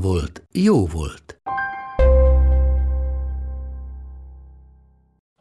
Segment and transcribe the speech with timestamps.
[0.00, 1.40] volt, jó volt.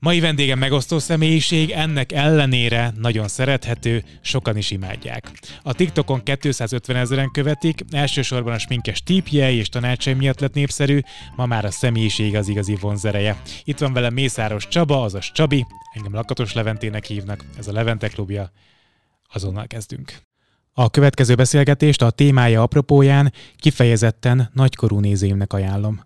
[0.06, 5.32] Mai vendégem megosztó személyiség, ennek ellenére nagyon szerethető, sokan is imádják.
[5.64, 11.00] A TikTokon 250 ezeren követik, elsősorban a sminkes típjei és tanácsai miatt lett népszerű,
[11.36, 13.42] ma már a személyiség az igazi vonzereje.
[13.64, 18.52] Itt van velem Mészáros Csaba, azaz Csabi, engem Lakatos Leventének hívnak, ez a Levente klubja.
[19.34, 20.14] Azonnal kezdünk.
[20.78, 26.04] A következő beszélgetést a témája apropóján kifejezetten nagykorú nézőimnek ajánlom.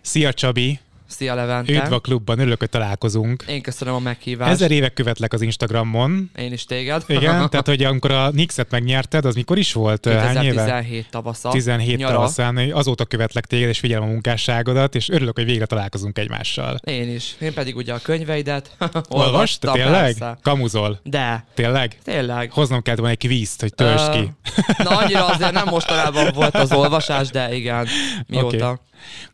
[0.00, 0.85] Szia Csabi!
[1.08, 1.72] Szia Levente!
[1.72, 3.44] Üdv a klubban, örülök, hogy találkozunk.
[3.48, 4.50] Én köszönöm a meghívást.
[4.50, 6.30] Ezer évek követlek az Instagramon.
[6.38, 7.04] Én is téged.
[7.06, 10.00] Igen, tehát hogy amikor a Nixet megnyerted, az mikor is volt?
[10.00, 11.48] 2017 tavasza.
[11.50, 12.14] 17 nyara.
[12.14, 16.78] tavaszán, azóta követlek téged, és figyelem a munkásságodat, és örülök, hogy végre találkozunk egymással.
[16.84, 17.34] Én is.
[17.40, 19.04] Én pedig ugye a könyveidet Olvast?
[19.08, 20.18] olvastam, Tényleg?
[20.18, 20.38] persze.
[20.42, 21.00] Kamuzol.
[21.02, 21.98] De, Tényleg?
[22.04, 22.52] tényleg.
[22.52, 24.30] Hoznom kellett volna egy kvízt, hogy töltsd ki.
[24.82, 27.86] Na annyira azért nem mostanában volt az olvasás, de igen,
[28.26, 28.70] mióta.
[28.70, 28.80] Oké.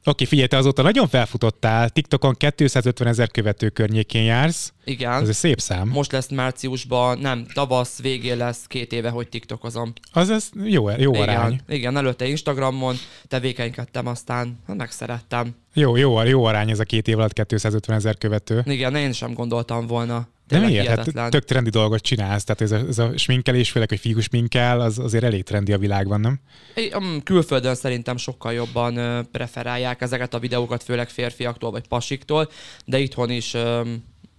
[0.04, 4.72] Oké, figyelj, te azóta nagyon felfutottál, TikTokon 250 ezer követő környékén jársz.
[4.84, 5.12] Igen.
[5.12, 5.88] Ez egy szép szám.
[5.88, 9.92] Most lesz márciusban, nem, tavasz végén lesz két éve, hogy TikTokozom.
[10.12, 11.52] Az ez jó, jó arány.
[11.52, 12.96] Igen, igen, előtte Instagramon
[13.28, 15.54] tevékenykedtem, aztán megszerettem.
[15.74, 18.62] Jó, jó, jó arány ez a két év alatt 250 ezer követő.
[18.66, 20.28] Igen, én sem gondoltam volna.
[20.48, 21.16] De miért?
[21.16, 24.80] Hát tök trendi dolgot csinálsz, tehát ez a, ez a sminkelés, főleg, hogy fiú sminkel,
[24.80, 26.40] az azért elég trendi a világban, nem?
[26.74, 26.92] É,
[27.24, 32.50] Külföldön szerintem sokkal jobban preferálják ezeket a videókat, főleg férfiaktól vagy pasiktól,
[32.84, 33.54] de itthon is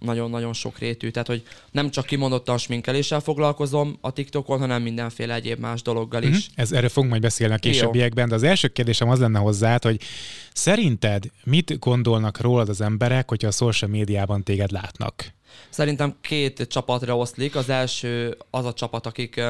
[0.04, 1.10] nagyon-nagyon sok rétű.
[1.10, 6.48] Tehát, hogy nem csak kimondottan sminkeléssel foglalkozom a TikTokon, hanem mindenféle egyéb más dologgal is.
[6.48, 6.60] Mhm.
[6.60, 10.00] Ez, erről fogunk majd beszélni a későbbiekben, de az első kérdésem az lenne hozzád, hogy
[10.52, 15.32] szerinted mit gondolnak rólad az emberek, hogyha a social médiában téged látnak?
[15.68, 17.56] Szerintem két csapatra oszlik.
[17.56, 19.40] Az első az a csapat, akik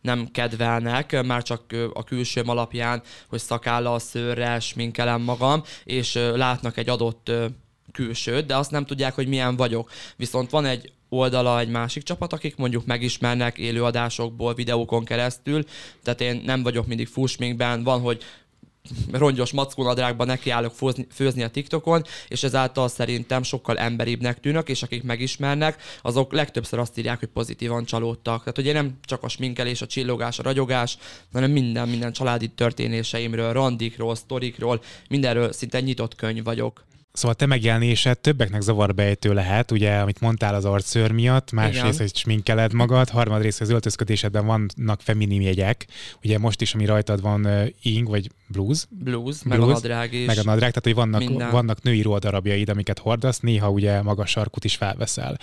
[0.00, 6.88] nem kedvelnek, már csak a külsőm alapján, hogy szakállal, szőrrel, sminkelem magam, és látnak egy
[6.88, 7.30] adott
[7.92, 9.90] külsőt, de azt nem tudják, hogy milyen vagyok.
[10.16, 15.64] Viszont van egy oldala egy másik csapat, akik mondjuk megismernek élőadásokból, videókon keresztül,
[16.02, 18.22] tehát én nem vagyok mindig fullsminkben, van, hogy
[19.12, 25.02] rongyos mackónadrágban nekiállok főzni, főzni a TikTokon, és ezáltal szerintem sokkal emberibbnek tűnök, és akik
[25.02, 28.38] megismernek, azok legtöbbször azt írják, hogy pozitívan csalódtak.
[28.38, 30.98] Tehát ugye nem csak a sminkelés, a csillogás, a ragyogás,
[31.32, 36.84] hanem minden, minden családi történéseimről, randikról, sztorikról, mindenről szinte nyitott könyv vagyok.
[37.14, 42.72] Szóval te megjelenésed többeknek zavarbejtő lehet, ugye, amit mondtál az arcszőr miatt, másrészt, hogy sminkeled
[42.72, 45.86] magad, harmadrészt az öltözködésedben vannak feminim jegyek,
[46.22, 50.12] ugye most is, ami rajtad van uh, ing, vagy blues, Blues, meg a Blues, nadrág
[50.12, 50.26] is.
[50.26, 51.50] meg a nadrág, tehát hogy vannak, minden.
[51.50, 55.38] vannak női ruhadarabjaid, amiket hordasz, néha ugye magas sarkut is felveszel.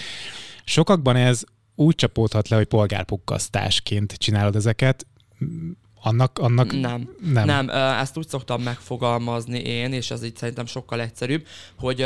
[0.64, 1.44] Sokakban ez
[1.76, 5.06] úgy csapódhat le, hogy polgárpukkasztásként csinálod ezeket,
[6.02, 7.10] annak, annak Nem.
[7.34, 7.46] nem.
[7.46, 11.46] Nem, ezt úgy szoktam megfogalmazni én, és ez így szerintem sokkal egyszerűbb,
[11.80, 12.06] hogy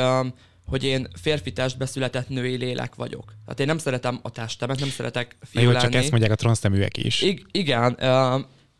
[0.67, 3.33] hogy én férfi testbe született női lélek vagyok.
[3.43, 5.81] Tehát én nem szeretem a testemet, nem szeretek fiú lenni.
[5.81, 7.21] csak ezt mondják a transzneműek is.
[7.21, 7.99] I- igen,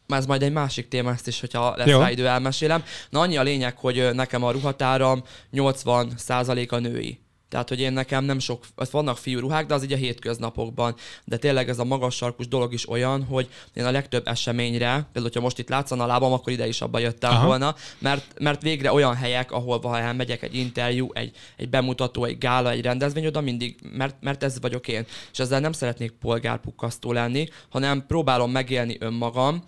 [0.08, 2.00] ez majd egy másik téma, ezt is, hogyha lesz Jó.
[2.00, 2.84] rá idő, elmesélem.
[3.09, 7.20] Na annyi a lényeg, hogy nekem a ruhatáram 80% a női.
[7.50, 10.96] Tehát, hogy én nekem nem sok, az vannak fiú ruhák, de az így a hétköznapokban.
[11.24, 15.24] De tényleg ez a magas sarkus dolog is olyan, hogy én a legtöbb eseményre, például,
[15.24, 17.46] hogyha most itt látszana a lábam, akkor ide is abba jöttem Aha.
[17.46, 22.38] Volna, mert, mert végre olyan helyek, ahol ha elmegyek, egy interjú, egy, egy bemutató, egy
[22.38, 25.06] gála, egy rendezvény, oda mindig, mert, mert ez vagyok én.
[25.32, 29.64] És ezzel nem szeretnék polgárpukkasztó lenni, hanem próbálom megélni önmagam,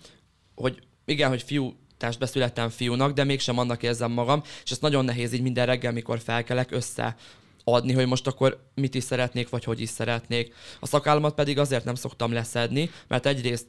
[0.54, 5.04] hogy igen, hogy fiú testbe születtem fiúnak, de mégsem annak érzem magam, és ez nagyon
[5.04, 7.16] nehéz így minden reggel, mikor felkelek, össze
[7.74, 10.54] adni, hogy most akkor mit is szeretnék, vagy hogy is szeretnék.
[10.80, 13.66] A szakállamat pedig azért nem szoktam leszedni, mert egyrészt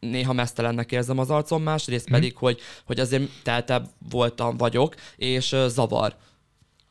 [0.00, 2.14] néha mesztelennek érzem az arcom, másrészt Mhm.
[2.14, 6.16] pedig, hogy, hogy azért teltebb voltam, vagyok, és zavar.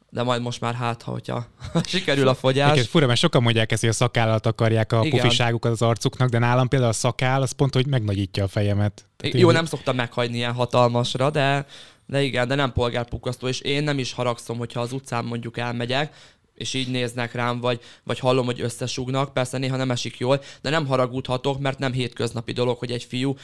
[0.09, 1.45] De majd most már hát, ha hogyha
[1.85, 2.63] sikerül a fogyás.
[2.65, 5.19] Egyébként fura, mert sokan mondják ezt, hogy a szakállat akarják a Igen.
[5.21, 9.05] pufiságukat az arcuknak, de nálam például a szakál, az pont, hogy megnagyítja a fejemet.
[9.17, 11.65] Tehát Jó, én- nem szoktam meghagyni ilyen hatalmasra, de,
[12.05, 16.15] de igen, de nem polgárpukkasztó, és én nem is haragszom, hogyha az utcán mondjuk elmegyek,
[16.61, 20.69] és így néznek rám, vagy, vagy hallom, hogy összesugnak, persze néha nem esik jól, de
[20.69, 23.35] nem haragudhatok, mert nem hétköznapi dolog, hogy egy fiú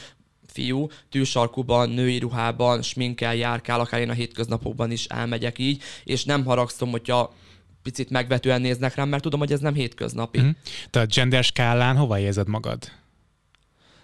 [0.52, 6.44] fiú tűsarkuban, női ruhában, sminkel, járkál, akár én a hétköznapokban is elmegyek így, és nem
[6.44, 7.34] haragszom, hogyha
[7.82, 10.40] picit megvetően néznek rám, mert tudom, hogy ez nem hétköznapi.
[10.40, 10.48] Mm.
[10.90, 12.78] Te a gender skálán hova érzed magad?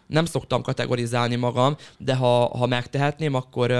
[0.06, 3.70] Nem szoktam kategorizálni magam, de ha, ha megtehetném, akkor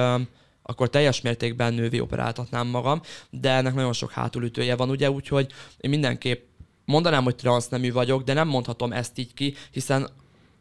[0.66, 3.00] akkor teljes mértékben nővi operáltatnám magam,
[3.30, 6.44] de ennek nagyon sok hátulütője van, ugye, úgyhogy én mindenképp
[6.84, 10.08] mondanám, hogy transznemű vagyok, de nem mondhatom ezt így ki, hiszen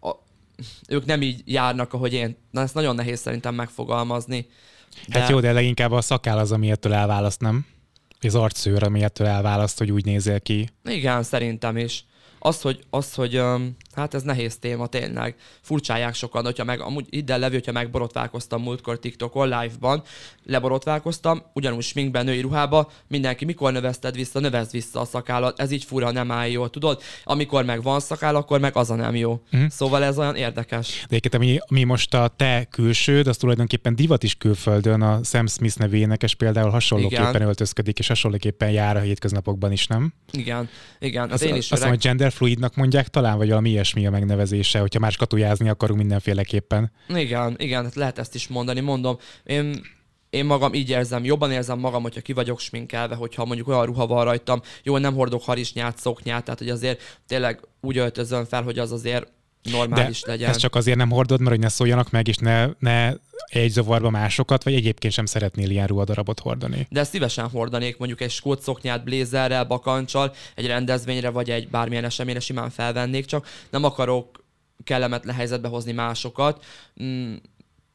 [0.01, 0.11] a,
[0.87, 2.37] ők nem így járnak, ahogy én.
[2.51, 4.47] Na, ezt nagyon nehéz szerintem megfogalmazni.
[5.07, 5.19] De...
[5.19, 7.65] Hát jó, de leginkább a szakáll az, ami ettől elválaszt, nem?
[8.21, 10.69] Az arcszőr, ami ettől elválaszt, hogy úgy nézel ki.
[10.83, 12.05] Igen, szerintem is.
[12.39, 13.41] Az, hogy, az, hogy
[13.95, 15.35] Hát ez nehéz téma tényleg.
[15.61, 20.03] Furcsálják sokan, hogyha meg, amúgy ide levő, hogyha megborotválkoztam múltkor TikTokon, live-ban,
[20.45, 25.83] leborotválkoztam, ugyanúgy sminkben, női ruhába, mindenki, mikor növeszted vissza, növesz vissza a szakállat, ez így
[25.83, 27.01] fura, nem áll jól, tudod?
[27.23, 29.41] Amikor meg van szakáll, akkor meg az a nem jó.
[29.51, 29.69] Uh-huh.
[29.69, 30.87] Szóval ez olyan érdekes.
[30.87, 35.47] De egyébként, ami, ami most a te külsőd, az tulajdonképpen divat is külföldön, a Sam
[35.47, 37.47] Smith nevű énekes például hasonlóképpen igen.
[37.47, 40.13] öltözködik, és hasonlóképpen jár a hétköznapokban is, nem?
[40.31, 40.69] Igen,
[40.99, 41.23] igen.
[41.23, 44.79] Az, az én is azt mondom, hogy genderfluidnak mondják talán, vagy valami ilyesmi a megnevezése,
[44.79, 46.91] hogyha más katujázni akarunk mindenféleképpen.
[47.07, 48.79] Igen, igen, lehet ezt is mondani.
[48.79, 49.81] Mondom, én
[50.29, 54.07] én magam így érzem, jobban érzem magam, hogyha ki vagyok sminkelve, hogyha mondjuk olyan ruha
[54.07, 58.79] van rajtam, jó, nem hordok harisnyát, szoknyát, tehát hogy azért tényleg úgy öltözöm fel, hogy
[58.79, 59.31] az azért
[59.71, 60.49] normális De legyen.
[60.49, 63.13] ezt csak azért nem hordod, mert hogy ne szóljanak meg, és ne, ne
[63.45, 66.87] egy zavarba másokat, vagy egyébként sem szeretnél ilyen ruhadarabot hordani.
[66.89, 72.39] De szívesen hordanék, mondjuk egy skót szoknyát, blézerrel, bakancsal, egy rendezvényre, vagy egy bármilyen eseményre
[72.39, 74.43] simán felvennék, csak nem akarok
[74.83, 76.65] kellemetlen helyzetbe hozni másokat.
[77.03, 77.33] Mm,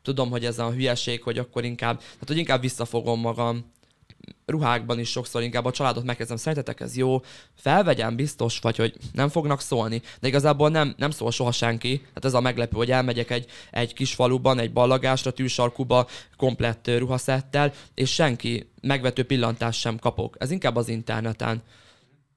[0.02, 3.72] tudom, hogy ez a hülyeség, hogy akkor inkább, tehát hogy inkább visszafogom magam
[4.46, 7.20] ruhákban is sokszor inkább a családot megkezdem, szerintetek ez jó,
[7.54, 12.24] felvegyem biztos, vagy hogy nem fognak szólni, de igazából nem, nem szól soha senki, hát
[12.24, 18.12] ez a meglepő, hogy elmegyek egy, egy kis faluban, egy ballagásra, tűsarkuba, komplett ruhaszettel, és
[18.14, 20.36] senki megvető pillantást sem kapok.
[20.38, 21.62] Ez inkább az interneten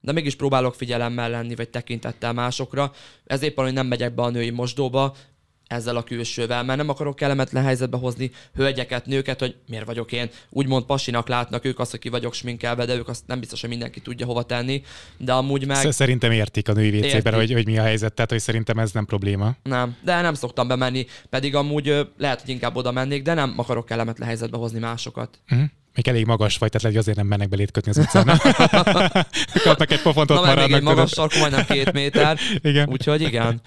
[0.01, 2.91] de mégis próbálok figyelemmel lenni, vagy tekintettel másokra.
[3.25, 5.15] Ez éppen, hogy nem megyek be a női mosdóba,
[5.71, 10.29] ezzel a külsővel, mert nem akarok kellemetlen helyzetbe hozni hölgyeket, nőket, hogy miért vagyok én.
[10.49, 13.69] Úgymond pasinak látnak ők azt, hogy ki vagyok sminkelve, de ők azt nem biztos, hogy
[13.69, 14.83] mindenki tudja hova tenni.
[15.17, 15.91] De amúgy meg...
[15.91, 19.05] Szerintem értik a női WC-ben, hogy, hogy mi a helyzet, tehát hogy szerintem ez nem
[19.05, 19.55] probléma.
[19.63, 23.85] Nem, de nem szoktam bemenni, pedig amúgy lehet, hogy inkább oda mennék, de nem akarok
[23.85, 25.39] kellemetlen helyzetbe hozni másokat.
[25.51, 25.67] Uh-huh.
[25.95, 28.25] Még elég magas vagy, tehát azért nem mennek belét kötni az utcán.
[29.63, 30.77] Kapnak egy pofontot Na, maradnak.
[30.77, 32.39] egy magas sarkú, majdnem két méter.
[32.61, 32.89] igen.
[32.89, 33.61] Úgyhogy igen.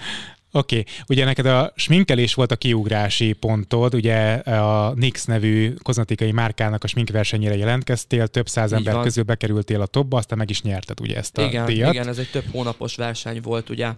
[0.56, 0.92] Oké, okay.
[1.08, 6.86] ugye neked a sminkelés volt a kiugrási pontod, ugye a NYX nevű kozmetikai márkának a
[6.86, 9.02] sminkversenyére jelentkeztél, több száz Így ember van.
[9.02, 11.92] közül bekerültél a topba, aztán meg is nyerted ugye ezt a igen, díjat.
[11.92, 13.92] Igen, ez egy több hónapos verseny volt, ugye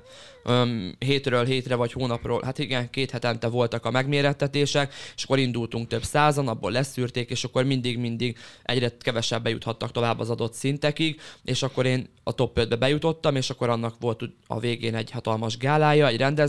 [0.45, 5.89] um, hétről hétre vagy hónapról, hát igen, két hetente voltak a megmérettetések, és akkor indultunk
[5.89, 11.63] több százan, abból leszűrték, és akkor mindig-mindig egyre kevesebb bejuthattak tovább az adott szintekig, és
[11.63, 16.07] akkor én a top 5-be bejutottam, és akkor annak volt a végén egy hatalmas gálája,
[16.07, 16.45] egy rendezvény,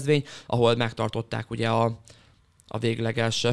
[0.46, 2.00] ahol megtartották ugye a,
[2.68, 3.48] a végleges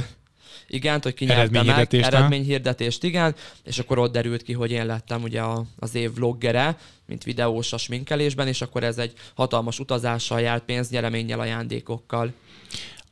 [0.69, 1.56] igen, hogy ki meg,
[1.91, 6.79] eredményhirdetést, igen, és akkor ott derült ki, hogy én lettem ugye a, az év vloggere,
[7.06, 12.32] mint videós a sminkelésben, és akkor ez egy hatalmas utazással járt pénznyereménnyel, ajándékokkal.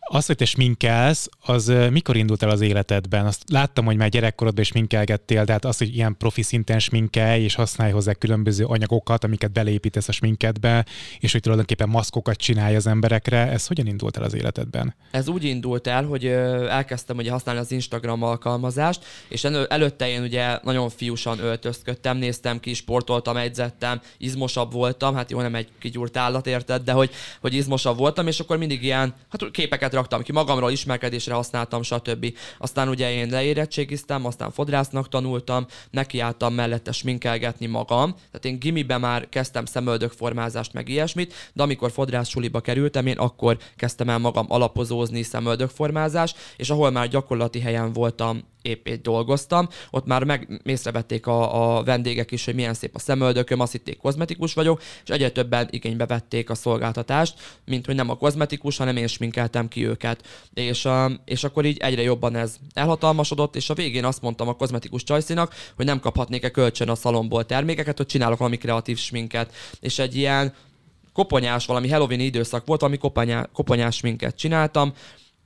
[0.04, 3.26] Az, hogy te sminkelsz, az mikor indult el az életedben?
[3.26, 7.42] Azt láttam, hogy már gyerekkorodban is minkelgettél, de hát az, hogy ilyen profi szinten sminkelj,
[7.42, 10.86] és használj hozzá különböző anyagokat, amiket beleépítesz a sminkedbe,
[11.18, 14.94] és hogy tulajdonképpen maszkokat csinálj az emberekre, ez hogyan indult el az életedben?
[15.10, 20.58] Ez úgy indult el, hogy elkezdtem ugye használni az Instagram alkalmazást, és előtte én ugye
[20.62, 26.46] nagyon fiúsan öltözködtem, néztem ki, sportoltam, edzettem, izmosabb voltam, hát jó, nem egy kigyúrt állat
[26.46, 30.70] érted, de hogy, hogy izmosabb voltam, és akkor mindig ilyen, hát képeket raktam ki magamról,
[30.70, 32.34] ismerkedésre használtam, stb.
[32.58, 38.12] Aztán ugye én leérettségiztem, aztán fodrásznak tanultam, nekiálltam mellette sminkelgetni magam.
[38.12, 43.58] Tehát én gimiben már kezdtem szemöldökformázást, meg ilyesmit, de amikor fodrász suliba kerültem, én akkor
[43.76, 50.06] kezdtem el magam alapozózni szemöldökformázás, és ahol már gyakorlati helyen voltam épp egy dolgoztam, ott
[50.06, 54.54] már meg észrevették a, a vendégek is, hogy milyen szép a szemöldököm, azt hitték kozmetikus
[54.54, 59.06] vagyok, és egyre többen igénybe vették a szolgáltatást, mint hogy nem a kozmetikus, hanem én
[59.06, 60.26] sminkeltem ki őket.
[60.54, 60.88] És,
[61.24, 65.54] és akkor így egyre jobban ez elhatalmasodott, és a végén azt mondtam a kozmetikus csajszinak,
[65.76, 69.54] hogy nem kaphatnék-e kölcsön a szalomból termékeket, hogy csinálok valami kreatív sminket.
[69.80, 70.54] És egy ilyen
[71.12, 74.92] koponyás, valami Halloween időszak volt, ami koponyá, koponyás sminket csináltam,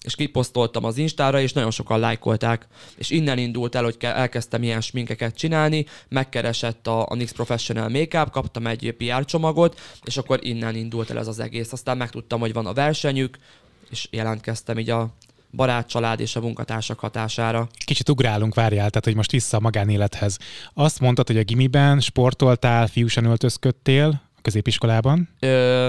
[0.07, 2.67] és kiposztoltam az Instára, és nagyon sokan lájkolták.
[2.97, 8.31] És innen indult el, hogy elkezdtem ilyen sminkeket csinálni, megkeresett a, a NYX Professional Makeup,
[8.31, 11.73] kaptam egy PR csomagot, és akkor innen indult el ez az egész.
[11.73, 13.39] Aztán megtudtam, hogy van a versenyük,
[13.91, 15.15] és jelentkeztem így a
[15.53, 17.69] barát, család és a munkatársak hatására.
[17.85, 20.39] Kicsit ugrálunk, várjál, tehát hogy most vissza a magánélethez.
[20.75, 25.29] Azt mondtad, hogy a gimiben sportoltál, fiúsan öltözködtél a középiskolában?
[25.39, 25.89] Ö,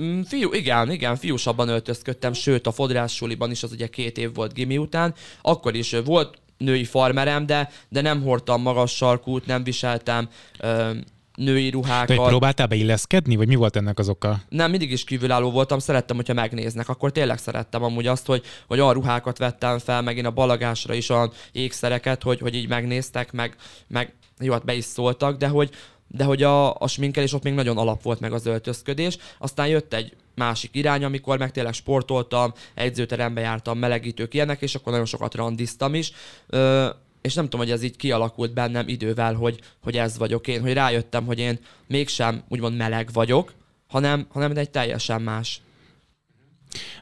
[0.00, 4.34] mm, Fiú, igen, igen, fiúsabban öltözködtem, sőt a fodrász suliban is, az ugye két év
[4.34, 9.64] volt gimi után, akkor is volt női farmerem, de, de nem hordtam magas sarkút, nem
[9.64, 10.28] viseltem
[10.58, 10.90] ö,
[11.34, 12.16] női ruhákat.
[12.16, 14.40] Te próbáltál beilleszkedni, vagy mi volt ennek az oka?
[14.48, 16.88] Nem, mindig is kívülálló voltam, szerettem, hogyha megnéznek.
[16.88, 20.94] Akkor tényleg szerettem amúgy azt, hogy, hogy olyan ruhákat vettem fel, meg én a balagásra
[20.94, 23.56] is olyan ékszereket, hogy, hogy így megnéztek, meg,
[23.88, 25.70] meg jó, hát be is szóltak, de hogy,
[26.08, 29.18] de hogy a, a sminkelés ott még nagyon alap volt meg az öltözködés.
[29.38, 34.92] Aztán jött egy másik irány, amikor meg tényleg sportoltam, egyzőterembe jártam, melegítők ilyenek, és akkor
[34.92, 36.12] nagyon sokat randiztam is.
[36.46, 36.88] Ö,
[37.22, 40.72] és nem tudom, hogy ez így kialakult bennem idővel, hogy, hogy ez vagyok én, hogy
[40.72, 43.54] rájöttem, hogy én mégsem úgymond meleg vagyok,
[43.86, 45.60] hanem, hanem egy teljesen más.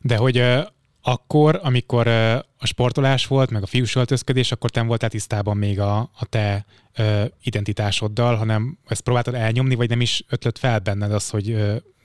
[0.00, 0.60] De hogy uh,
[1.02, 5.80] akkor, amikor uh, a sportolás volt, meg a fiús öltözködés, akkor te voltál tisztában még
[5.80, 6.66] a, a te
[6.98, 11.56] uh, identitásoddal, hanem ezt próbáltad elnyomni, vagy nem is ötlött fel benned az, hogy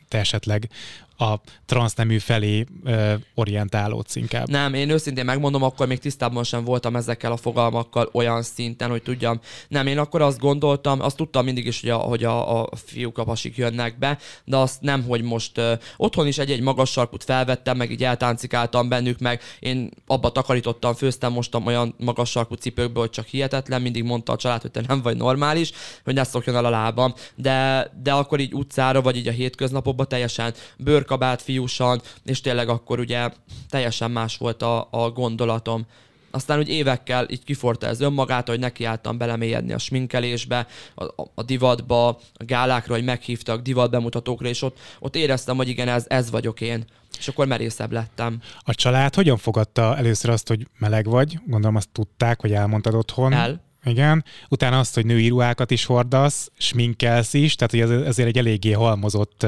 [0.07, 0.69] te esetleg
[1.17, 4.49] a transznemű felé ö, orientálódsz inkább.
[4.49, 9.03] Nem, én őszintén megmondom, akkor még tisztában sem voltam ezekkel a fogalmakkal olyan szinten, hogy
[9.03, 9.39] tudjam.
[9.67, 13.17] Nem, én akkor azt gondoltam, azt tudtam mindig is, hogy a, hogy a, a fiúk,
[13.17, 17.23] a pasik jönnek be, de azt nem, hogy most ö, otthon is egy-egy magas sarkut
[17.23, 23.01] felvettem, meg így eltáncikáltam bennük, meg én abba takarítottam, főztem, mostam olyan magas sarkú cipőkből,
[23.01, 25.71] hogy csak hihetetlen, mindig mondta a család, hogy te nem vagy normális,
[26.03, 30.07] hogy ne szokjon el a lábam, de, de akkor így utcára, vagy így a hétköznapokban
[30.07, 33.29] teljesen bőr bőrkabát fiúsan, és tényleg akkor ugye
[33.69, 35.85] teljesen más volt a, a gondolatom.
[36.31, 41.43] Aztán úgy évekkel így kiforta ez önmagát, hogy nekiálltam belemélyedni a sminkelésbe, a, a, a
[41.43, 46.61] divatba, a gálákra, hogy meghívtak divatbemutatókra, és ott, ott éreztem, hogy igen, ez, ez vagyok
[46.61, 46.85] én.
[47.17, 48.41] És akkor merészebb lettem.
[48.59, 51.39] A család hogyan fogadta először azt, hogy meleg vagy?
[51.45, 53.33] Gondolom azt tudták, vagy elmondtad otthon.
[53.33, 53.64] El.
[53.85, 54.23] Igen.
[54.49, 58.71] Utána azt, hogy női ruhákat is hordasz, sminkelsz is, tehát hogy ez, ezért egy eléggé
[58.71, 59.45] halmozott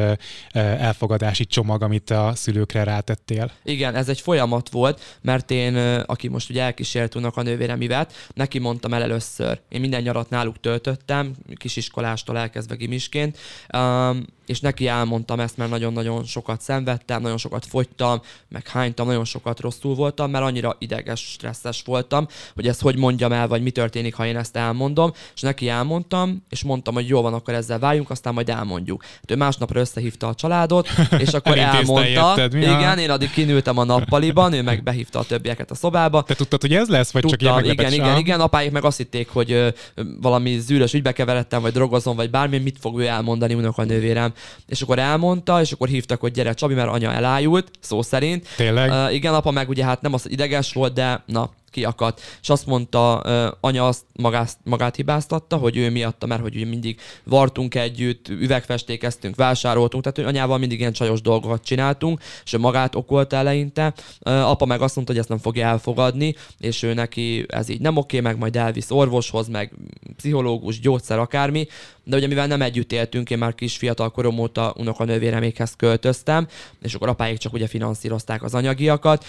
[0.51, 3.51] elfogadási csomag, amit a szülőkre rátettél.
[3.63, 5.75] Igen, ez egy folyamat volt, mert én,
[6.05, 9.59] aki most ugye elkísért a nővéremivet, neki mondtam el először.
[9.69, 13.37] Én minden nyarat náluk töltöttem, kisiskolástól elkezdve gimisként,
[13.73, 19.25] um, és neki elmondtam ezt, mert nagyon-nagyon sokat szenvedtem, nagyon sokat fogytam, meg hánytam, nagyon
[19.25, 23.71] sokat rosszul voltam, mert annyira ideges, stresszes voltam, hogy ezt hogy mondjam el, vagy mi
[23.71, 27.79] történik, ha én ezt elmondom, és neki elmondtam, és mondtam, hogy jó van, akkor ezzel
[27.79, 29.03] váljunk, aztán majd elmondjuk.
[29.03, 32.33] Hát ő másnapra összehívta a családot, és akkor elmondta.
[32.37, 36.23] Érted, igen, én addig kinültem a nappaliban, ő meg behívta a többieket a szobába.
[36.23, 38.97] Te tudtad, hogy ez lesz, vagy Tudtam, csak ilyen igen, igen, igen, apáik meg azt
[38.97, 39.69] hitték, hogy ö,
[40.21, 44.33] valami zűrös ügybe keveredtem, vagy drogozom, vagy bármi, mit fog ő elmondani nővérem.
[44.67, 48.47] És akkor elmondta, és akkor hívtak, hogy gyere Csabi, mert anya elájult, szó szerint.
[48.55, 48.89] Tényleg?
[48.89, 52.65] Uh, igen, apa meg ugye hát nem az, ideges volt, de na, kiakadt, és azt
[52.65, 53.19] mondta,
[53.59, 59.35] anya azt magát, magát hibáztatta, hogy ő miatta, mert hogy ugye mindig vartunk együtt, üvegfestékeztünk,
[59.35, 63.93] vásároltunk, tehát hogy anyával mindig ilyen csajos dolgokat csináltunk, és ő magát okolta eleinte.
[64.21, 67.97] Apa meg azt mondta, hogy ezt nem fogja elfogadni, és ő neki ez így nem
[67.97, 69.73] oké, meg majd elvisz orvoshoz, meg
[70.15, 71.67] pszichológus, gyógyszer, akármi,
[72.03, 76.47] de ugye mivel nem együtt éltünk, én már kis fiatal korom óta unokanővéremékhez költöztem,
[76.81, 79.25] és akkor apáik csak ugye finanszírozták az anyagiakat,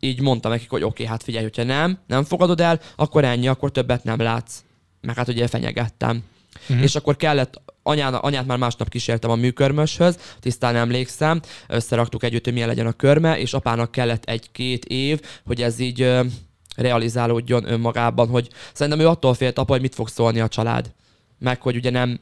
[0.00, 3.70] így mondtam nekik, hogy oké, hát figyelj, hogyha nem, nem fogadod el, akkor ennyi, akkor
[3.70, 4.62] többet nem látsz.
[5.00, 6.24] Meg hát ugye fenyegettem.
[6.68, 6.82] Uh-huh.
[6.82, 12.52] És akkor kellett, anyán, anyát már másnap kísértem a műkörmöshöz, tisztán emlékszem, összeraktuk együtt, hogy
[12.52, 16.24] milyen legyen a körme, és apának kellett egy-két év, hogy ez így ö,
[16.76, 20.92] realizálódjon önmagában, hogy szerintem ő attól félt apa, hogy mit fog szólni a család.
[21.38, 22.20] Meg hogy ugye nem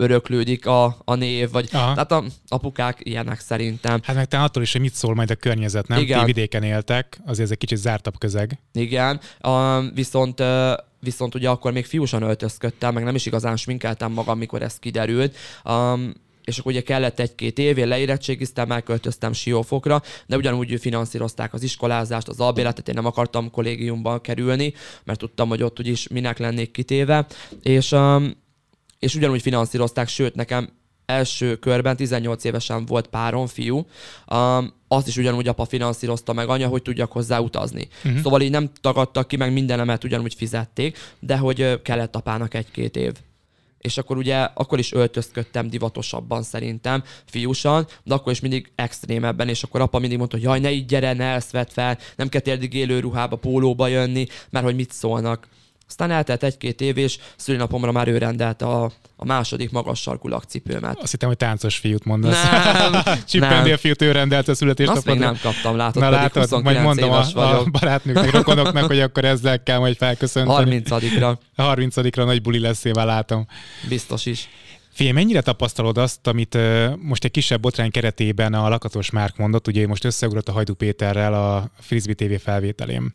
[0.00, 1.92] öröklődik a, a név, vagy Aha.
[1.92, 4.00] tehát a apukák ilyenek szerintem.
[4.02, 5.98] Hát meg te attól is, hogy mit szól majd a környezet, nem?
[5.98, 6.18] Igen.
[6.18, 8.58] Ti vidéken éltek, azért ez egy kicsit zártabb közeg.
[8.72, 14.12] Igen, uh, viszont uh, viszont ugye akkor még fiúsan öltözködtem, meg nem is igazán sminkeltem
[14.12, 15.36] magam, mikor ez kiderült.
[15.64, 16.12] Um,
[16.44, 22.28] és akkor ugye kellett egy-két év, én leérettségiztem, elköltöztem siófokra, de ugyanúgy finanszírozták az iskolázást,
[22.28, 24.74] az albéletet, én nem akartam kollégiumban kerülni,
[25.04, 27.26] mert tudtam, hogy ott úgyis minek lennék kitéve,
[27.62, 28.32] és um,
[28.98, 30.68] és ugyanúgy finanszírozták, sőt, nekem
[31.06, 33.86] első körben 18 évesen volt párom, fiú,
[34.32, 37.88] um, azt is ugyanúgy apa finanszírozta meg anya, hogy tudjak hozzá utazni.
[38.04, 38.20] Uh-huh.
[38.20, 43.12] Szóval így nem tagadtak ki, meg mindenemet ugyanúgy fizették, de hogy kellett apának egy-két év.
[43.78, 49.62] és akkor ugye akkor is öltözködtem divatosabban szerintem, fiúsan, de akkor is mindig extrémebben, és
[49.62, 52.40] akkor apa mindig mondta, hogy jaj, ne így gyere, ne ezt vedd fel, nem kell
[52.40, 55.48] térdig élő ruhába, pólóba jönni, mert hogy mit szólnak.
[55.88, 60.98] Aztán eltelt egy-két év, és szülinapomra már ő rendelte a, a második magas sarkú lakcipőmet.
[61.02, 62.42] Azt hittem, hogy táncos fiút mondasz.
[62.50, 62.92] Nem,
[63.28, 63.76] Csippendél nem.
[63.76, 65.24] fiút ő rendelte a Azt még születésnapodra.
[65.24, 67.70] nem kaptam, látod, Na pedig látod, 29 majd mondom a, éves a vagyok.
[67.70, 70.82] barátnőknek, rokonoknak, hogy akkor ezzel kell majd felköszönteni.
[70.84, 73.46] 30-ra, A 30 nagy buli lesz, én már látom.
[73.88, 74.48] biztos is.
[74.92, 76.58] Figyelj, mennyire tapasztalod azt, amit
[77.02, 81.34] most egy kisebb botrány keretében a Lakatos Márk mondott, ugye most összeugrott a Hajdú Péterrel
[81.34, 83.14] a Frisbee TV felvételén,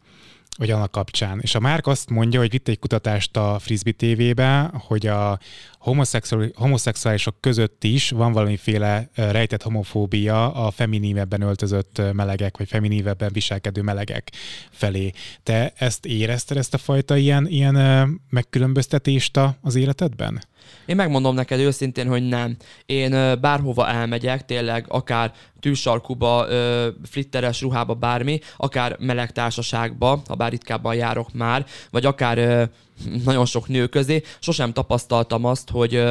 [0.58, 1.40] vagy annak kapcsán.
[1.42, 5.40] És a Márk azt mondja, hogy vitt egy kutatást a Frisbee TV-be, hogy a
[5.78, 13.82] homoszexuális, homoszexuálisok között is van valamiféle rejtett homofóbia a feminívebben öltözött melegek, vagy feminívebben viselkedő
[13.82, 14.32] melegek
[14.70, 15.12] felé.
[15.44, 20.44] Te ezt érezted, ezt a fajta ilyen, ilyen megkülönböztetést az életedben?
[20.86, 22.58] Én megmondom neked őszintén, hogy nem.
[22.86, 26.46] Én bárhova elmegyek, tényleg akár tűsarkuba,
[27.10, 32.70] flitteres ruhába, bármi, akár meleg társaságba, ha bár ritkábban járok már, vagy akár
[33.26, 36.04] nagyon sok nő közé, sosem tapasztaltam azt, hogy,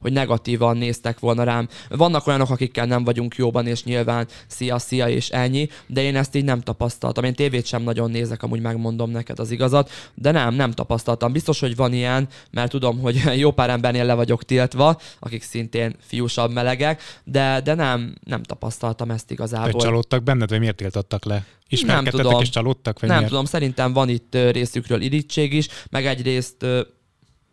[0.00, 1.68] hogy negatívan néztek volna rám.
[1.88, 6.34] Vannak olyanok, akikkel nem vagyunk jóban, és nyilván szia, szia, és ennyi, de én ezt
[6.34, 7.24] így nem tapasztaltam.
[7.24, 11.32] Én tévét sem nagyon nézek, amúgy megmondom neked az igazat, de nem, nem tapasztaltam.
[11.32, 15.96] Biztos, hogy van ilyen, mert tudom, hogy jó pár embernél le vagyok tiltva, akik szintén
[16.00, 19.80] fiúsabb melegek, de, de nem, nem tapasztaltam ezt igazából.
[19.80, 21.46] csalódtak benned, vagy miért tiltottak le?
[21.68, 22.40] Ismerkedtetek tudom.
[22.40, 23.00] és csalódtak?
[23.00, 23.30] Vagy Nem miért?
[23.30, 26.66] tudom, szerintem van itt részükről irítség is, meg egyrészt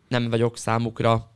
[0.07, 1.34] nem vagyok számukra,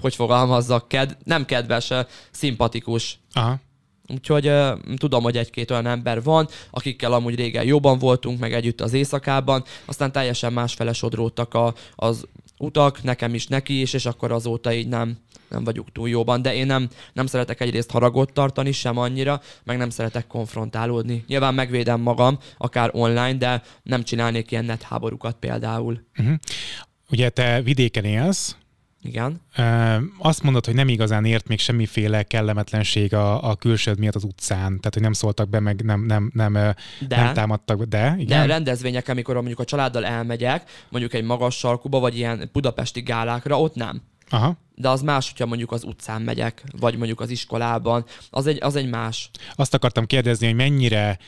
[0.00, 1.90] hogy fogalmazzak, ked, nem kedves,
[2.30, 3.18] szimpatikus.
[3.32, 3.60] Aha.
[4.08, 4.52] Úgyhogy
[4.96, 9.64] tudom, hogy egy-két olyan ember van, akikkel amúgy régen jobban voltunk, meg együtt az éjszakában,
[9.84, 12.26] aztán teljesen másfele sodródtak a, az
[12.58, 15.18] utak, nekem is, neki is, és akkor azóta így nem,
[15.48, 16.42] nem vagyunk túl jóban.
[16.42, 21.24] De én nem, nem szeretek egyrészt haragot tartani, sem annyira, meg nem szeretek konfrontálódni.
[21.26, 26.00] Nyilván megvédem magam, akár online, de nem csinálnék ilyen netháborúkat például.
[26.18, 26.34] Uh-huh.
[27.10, 28.56] Ugye te vidéken élsz,
[29.02, 29.40] Igen.
[30.18, 34.66] Azt mondod, hogy nem igazán ért még semmiféle kellemetlenség a, a külsőd miatt az utcán,
[34.66, 36.76] tehát hogy nem szóltak be, meg nem, nem, nem, De.
[37.16, 38.46] nem támadtak be, de De igen?
[38.46, 43.74] rendezvények, amikor mondjuk a családdal elmegyek, mondjuk egy magas sarkuba, vagy ilyen budapesti gálákra, ott
[43.74, 44.02] nem.
[44.30, 44.56] Aha.
[44.74, 48.76] De az más, hogyha mondjuk az utcán megyek, vagy mondjuk az iskolában, az egy, az
[48.76, 49.30] egy más.
[49.54, 51.18] Azt akartam kérdezni, hogy mennyire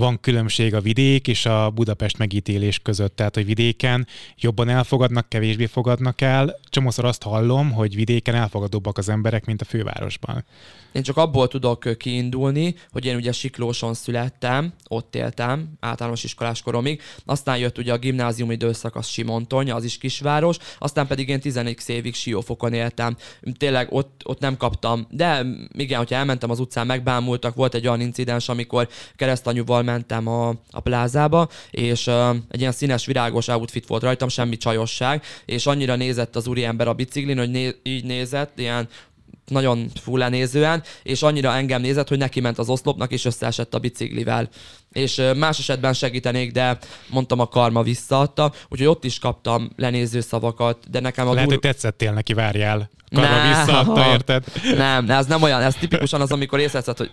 [0.00, 3.16] van különbség a vidék és a Budapest megítélés között.
[3.16, 6.58] Tehát, hogy vidéken jobban elfogadnak, kevésbé fogadnak el.
[6.68, 10.44] Csomószor azt hallom, hogy vidéken elfogadóbbak az emberek, mint a fővárosban.
[10.92, 17.00] Én csak abból tudok kiindulni, hogy én ugye Siklóson születtem, ott éltem, általános iskolás koromig,
[17.24, 21.78] aztán jött ugye a gimnáziumi időszak, az Simontonya, az is kisváros, aztán pedig én 11
[21.86, 23.16] évig Siófokon éltem.
[23.58, 28.00] Tényleg ott, ott nem kaptam, de igen, hogyha elmentem az utcán, megbámultak, volt egy olyan
[28.00, 34.02] incidens, amikor keresztanyúval mentem a, a plázába, és uh, egy ilyen színes, virágos outfit volt
[34.02, 38.88] rajtam, semmi csajosság, és annyira nézett az úriember a biciklin, hogy né- így nézett, ilyen
[39.50, 43.78] nagyon full lenézően, és annyira engem nézett, hogy neki ment az oszlopnak, és összeesett a
[43.78, 44.48] biciklivel.
[44.92, 50.90] És más esetben segítenék, de mondtam, a karma visszaadta, úgyhogy ott is kaptam lenéző szavakat,
[50.90, 51.58] de nekem a Lehet, dur...
[51.58, 52.90] hogy tetszettél neki, várjál.
[53.14, 53.48] Karma Nem.
[53.48, 54.44] visszaadta, érted?
[54.76, 57.10] Nem, ez nem olyan, ez tipikusan az, amikor észreveszed, hogy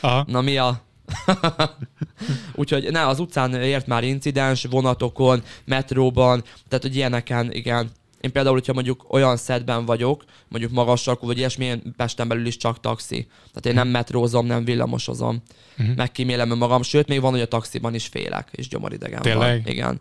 [0.00, 0.24] Aha.
[0.28, 0.84] na mi a...
[2.54, 7.90] Úgyhogy ne, az utcán ért már incidens, vonatokon, metróban, tehát hogy ilyeneken, igen.
[8.20, 12.46] Én például, hogyha mondjuk olyan szedben vagyok, mondjuk magas sarkú, vagy ilyesmi, én Pesten belül
[12.46, 13.26] is csak taxi.
[13.36, 15.42] Tehát én nem metrózom, nem villamosozom.
[15.76, 15.90] Mhm.
[15.90, 19.62] Megkímélem magam, sőt, még van, hogy a taxiban is félek, és gyomoridegen Tényleg?
[19.62, 19.72] van.
[19.72, 20.00] Igen.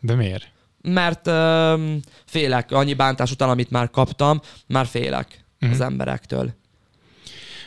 [0.00, 0.48] De miért?
[0.82, 5.72] Mert öm, félek, annyi bántás után, amit már kaptam, már félek Mhm.
[5.72, 6.52] az emberektől.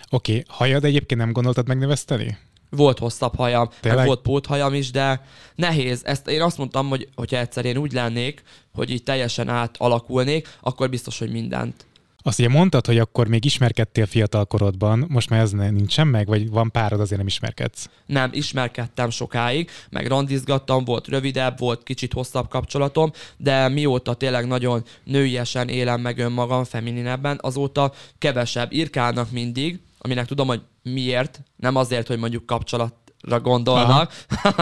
[0.10, 0.44] Oké, okay.
[0.48, 2.38] hajad egyébként nem gondoltad megnöveszteni?
[2.70, 3.98] Volt hosszabb hajam, Tényleg?
[3.98, 5.22] meg volt póthajam is, de
[5.56, 6.02] nehéz.
[6.06, 10.90] Ezt én azt mondtam, hogy hogyha egyszer én úgy lennék, hogy így teljesen átalakulnék, akkor
[10.90, 11.86] biztos, hogy mindent.
[12.28, 16.50] Azt ugye mondtad, hogy akkor még ismerkedtél fiatal korodban, most már ez nincsen meg, vagy
[16.50, 17.90] van párod, azért nem ismerkedsz?
[18.06, 24.84] Nem, ismerkedtem sokáig, meg randizgattam, volt rövidebb, volt kicsit hosszabb kapcsolatom, de mióta tényleg nagyon
[25.04, 28.72] nőiesen élem meg önmagam, femininebben, azóta kevesebb.
[28.72, 34.14] Irkálnak mindig, aminek tudom, hogy miért, nem azért, hogy mondjuk kapcsolat gondolnak.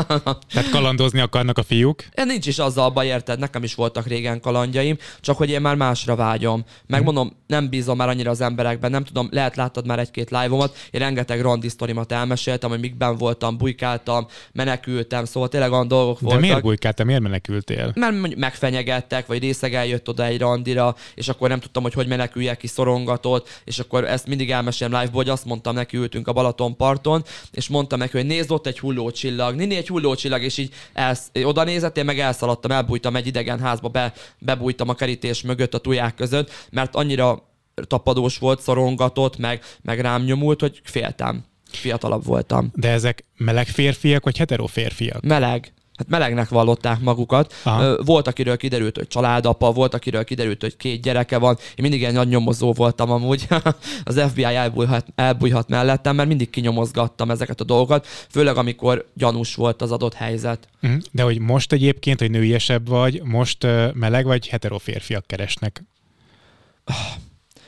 [0.53, 2.03] Tehát kalandozni akarnak a fiúk.
[2.15, 3.39] Én nincs is azzal baj, érted?
[3.39, 6.65] Nekem is voltak régen kalandjaim, csak hogy én már másra vágyom.
[6.87, 10.99] Megmondom, nem bízom már annyira az emberekben, nem tudom, lehet láttad már egy-két live-omat, én
[10.99, 16.41] rengeteg randi sztorimat elmeséltem, hogy mikben voltam, bujkáltam, menekültem, szóval tényleg olyan dolgok De voltak.
[16.41, 17.91] miért bujkáltál, miért menekültél?
[17.95, 22.07] mert mondjuk megfenyegettek, vagy részeg eljött oda egy randira, és akkor nem tudtam, hogy hogy
[22.07, 26.33] meneküljek ki, szorongatott, és akkor ezt mindig elmesélem live-ból, hogy azt mondtam neki, ültünk a
[26.33, 31.29] Balatonparton, és mondtam neki, hogy nézd ott egy hullócsillag, Nini egy hullócsillag, és így elsz,
[31.43, 35.77] oda nézett, én meg elszaladtam, elbújtam egy idegen házba, be, bebújtam a kerítés mögött a
[35.77, 37.49] tuják között, mert annyira
[37.87, 41.45] tapadós volt, szorongatott, meg, meg rám nyomult, hogy féltem.
[41.71, 42.71] Fiatalabb voltam.
[42.73, 45.21] De ezek meleg férfiak, vagy hetero férfiak?
[45.21, 45.73] Meleg.
[45.97, 47.53] Hát melegnek vallották magukat.
[47.63, 48.03] Aha.
[48.03, 51.57] Volt, akiről kiderült, hogy családapa, volt, akiről kiderült, hogy két gyereke van.
[51.57, 53.47] Én mindig ilyen nagy nyomozó voltam amúgy.
[54.03, 59.81] Az FBI elbújhat, elbújhat mellettem, mert mindig kinyomozgattam ezeket a dolgokat, főleg amikor gyanús volt
[59.81, 60.67] az adott helyzet.
[60.79, 60.97] Mhm.
[61.11, 65.83] De hogy most egyébként, hogy nőiesebb vagy, most meleg vagy hetero férfiak keresnek.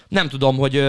[0.07, 0.83] Nem tudom, hogy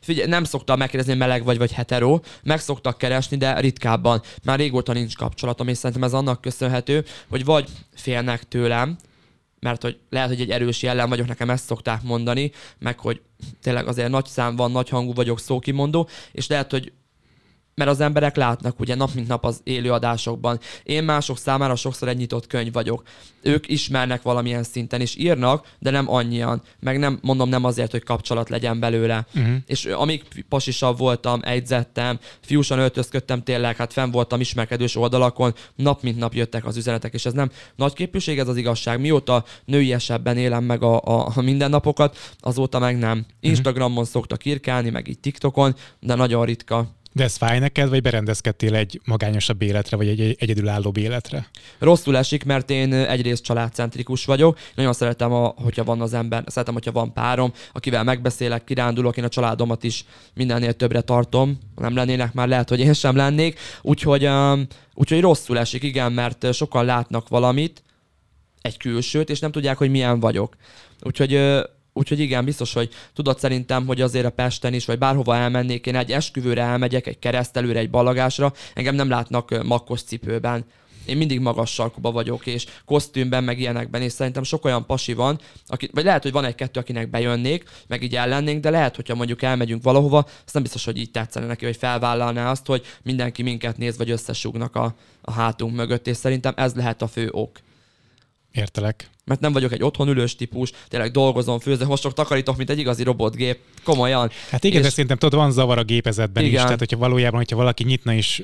[0.00, 4.22] figyelj, nem szoktam megkérdezni, meleg vagy, vagy hetero, meg szoktak keresni, de ritkábban.
[4.44, 8.96] Már régóta nincs kapcsolatom, és szerintem ez annak köszönhető, hogy vagy félnek tőlem,
[9.60, 13.20] mert hogy lehet, hogy egy erős jellem vagyok, nekem ezt szokták mondani, meg hogy
[13.62, 16.92] tényleg azért nagy szám van, nagy hangú vagyok, szókimondó, és lehet, hogy
[17.74, 20.60] mert az emberek látnak ugye nap mint nap az élőadásokban.
[20.82, 23.02] Én mások számára sokszor egy nyitott könyv vagyok.
[23.42, 26.62] Ők ismernek valamilyen szinten, és írnak, de nem annyian.
[26.80, 29.26] Meg nem, mondom nem azért, hogy kapcsolat legyen belőle.
[29.34, 29.54] Uh-huh.
[29.66, 36.18] És amíg pasisabb voltam, egyzettem, fiúsan öltözködtem tényleg, hát fenn voltam ismerkedős oldalakon, nap mint
[36.18, 39.00] nap jöttek az üzenetek, és ez nem nagy képűség, ez az igazság.
[39.00, 43.26] Mióta nőiesebben élem meg a, a, a mindennapokat, azóta meg nem.
[43.40, 46.86] Instagramon szoktak írkálni, meg így TikTokon, de nagyon ritka.
[47.16, 51.48] De ez fáj neked, vagy berendezkedtél egy magányosabb életre, vagy egy egy egyedülálló életre?
[51.78, 54.58] rosszul esik, mert én egyrészt családcentrikus vagyok.
[54.74, 59.24] Nagyon szeretem, a, hogyha van az ember, szeretem, hogyha van párom, akivel megbeszélek, kirándulok, én
[59.24, 61.58] a családomat is mindennél többre tartom.
[61.76, 63.58] Nem lennének már, lehet, hogy én sem lennék.
[63.82, 67.82] Úgyhogy, um, úgyhogy rosszul esik, igen, mert sokan látnak valamit,
[68.60, 70.56] egy külsőt, és nem tudják, hogy milyen vagyok.
[71.00, 71.40] Úgyhogy
[71.96, 75.96] Úgyhogy igen, biztos, hogy tudod szerintem, hogy azért a Pesten is, vagy bárhova elmennék, én
[75.96, 80.64] egy esküvőre elmegyek, egy keresztelőre, egy ballagásra, engem nem látnak makkos cipőben.
[81.06, 85.40] Én mindig magas sarkuba vagyok, és kosztümben, meg ilyenekben, és szerintem sok olyan pasi van,
[85.66, 89.42] aki, vagy lehet, hogy van egy-kettő, akinek bejönnék, meg így ellennénk, de lehet, hogyha mondjuk
[89.42, 93.76] elmegyünk valahova, azt nem biztos, hogy így tetszene neki, hogy felvállalná azt, hogy mindenki minket
[93.76, 97.58] néz, vagy összesúgnak a, a hátunk mögött, és szerintem ez lehet a fő ok
[98.52, 99.10] Értelek.
[99.24, 103.02] Mert nem vagyok egy otthonülős típus, tényleg dolgozom, főzök, most csak takarítok, mint egy igazi
[103.02, 104.30] robotgép, komolyan.
[104.50, 106.50] Hát igen, És- de szerintem tudod, van zavar a gépezetben is.
[106.50, 106.62] Igen.
[106.62, 108.42] Tehát, hogyha valójában, hogyha valaki nyitna is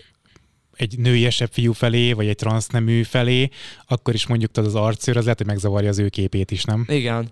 [0.76, 3.48] egy nőiesebb fiú felé, vagy egy transznemű felé,
[3.86, 6.84] akkor is mondjuk tudod, az arcőr, az lehet, hogy megzavarja az ő képét is, nem?
[6.88, 7.28] Igen.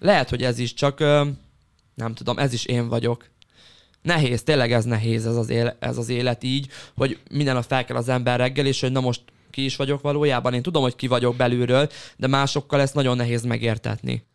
[0.00, 0.98] Lehet, hogy ez is, csak
[1.94, 3.30] nem tudom, ez is én vagyok.
[4.02, 7.84] Nehéz, tényleg ez nehéz ez az, éle, ez az élet így, hogy minden nap fel
[7.84, 9.20] kell az ember reggel, és hogy na most
[9.52, 10.54] ki is vagyok valójában.
[10.54, 14.26] Én tudom, hogy ki vagyok belülről, de másokkal ezt nagyon nehéz megértetni.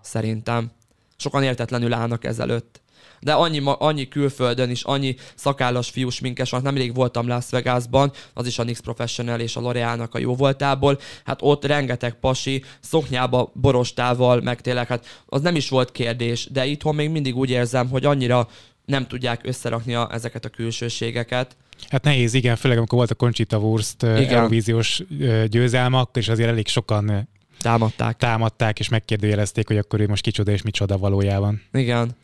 [0.00, 0.70] Szerintem.
[1.16, 2.80] Sokan értetlenül állnak ezelőtt.
[3.20, 8.46] De annyi, annyi külföldön is, annyi szakállas fiús minkes van, nemrég voltam Las Vegasban, az
[8.46, 13.50] is a NYX Professional és a L'Orealnak a jó voltából, hát ott rengeteg pasi, szoknyába,
[13.54, 17.88] borostával, meg tényleg, hát az nem is volt kérdés, de itthon még mindig úgy érzem,
[17.88, 18.48] hogy annyira
[18.86, 21.56] nem tudják összerakni a, ezeket a külsőségeket.
[21.90, 24.02] Hát nehéz, igen, főleg amikor volt a Conchita Wurst.
[24.02, 25.02] Eurovíziós
[25.46, 27.28] győzelme, akkor is azért elég sokan
[27.60, 28.16] Támadták.
[28.16, 31.62] támadták és megkérdőjelezték, hogy akkor ő most kicsoda és micsoda valójában.
[31.72, 32.16] Igen.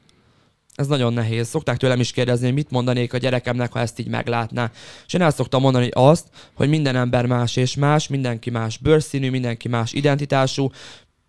[0.74, 1.48] Ez nagyon nehéz.
[1.48, 4.70] Szokták tőlem is kérdezni, hogy mit mondanék a gyerekemnek, ha ezt így meglátná.
[5.06, 9.30] És én el szoktam mondani azt, hogy minden ember más és más, mindenki más bőrszínű,
[9.30, 10.70] mindenki más identitású,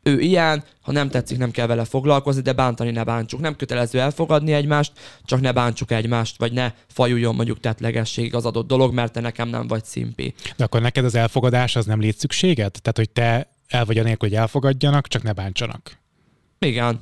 [0.04, 3.40] ő ilyen, ha nem tetszik, nem kell vele foglalkozni, de bántani ne bántsuk.
[3.40, 4.92] Nem kötelező elfogadni egymást,
[5.26, 9.48] csak ne bántsuk egymást, vagy ne fajuljon mondjuk tettlegesség az adott dolog, mert te nekem
[9.48, 10.34] nem vagy szimpi.
[10.58, 12.72] De akkor neked az elfogadás az nem létszükséged?
[12.72, 15.98] Tehát, hogy te el vagy anélkül, hogy elfogadjanak, csak ne bántsanak.
[16.60, 17.02] Igen.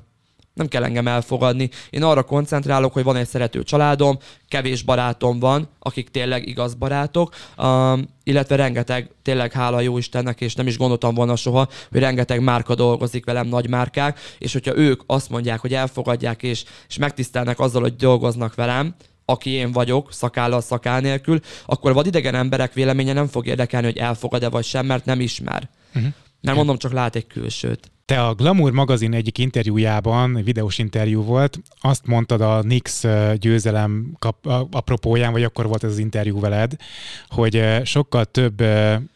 [0.54, 1.70] Nem kell engem elfogadni.
[1.90, 7.36] Én arra koncentrálok, hogy van egy szerető családom, kevés barátom van, akik tényleg igaz barátok,
[7.58, 12.42] um, illetve rengeteg, tényleg hála jó Istennek, és nem is gondoltam volna soha, hogy rengeteg
[12.42, 17.60] márka dolgozik velem, nagy márkák, és hogyha ők azt mondják, hogy elfogadják, és, és megtisztelnek
[17.60, 23.28] azzal, hogy dolgoznak velem, aki én vagyok, szakállal, szakál nélkül, akkor vadidegen emberek véleménye nem
[23.28, 25.70] fog érdekelni, hogy elfogad-e vagy sem, mert nem ismer.
[25.96, 26.14] Uh-huh.
[26.42, 27.92] Mert mondom, csak lát egy külsőt.
[28.06, 34.46] Te a Glamour magazin egyik interjújában, videós interjú volt, azt mondtad a Nix győzelem kap,
[34.72, 36.76] apropóján, vagy akkor volt ez az interjú veled,
[37.28, 38.64] hogy sokkal több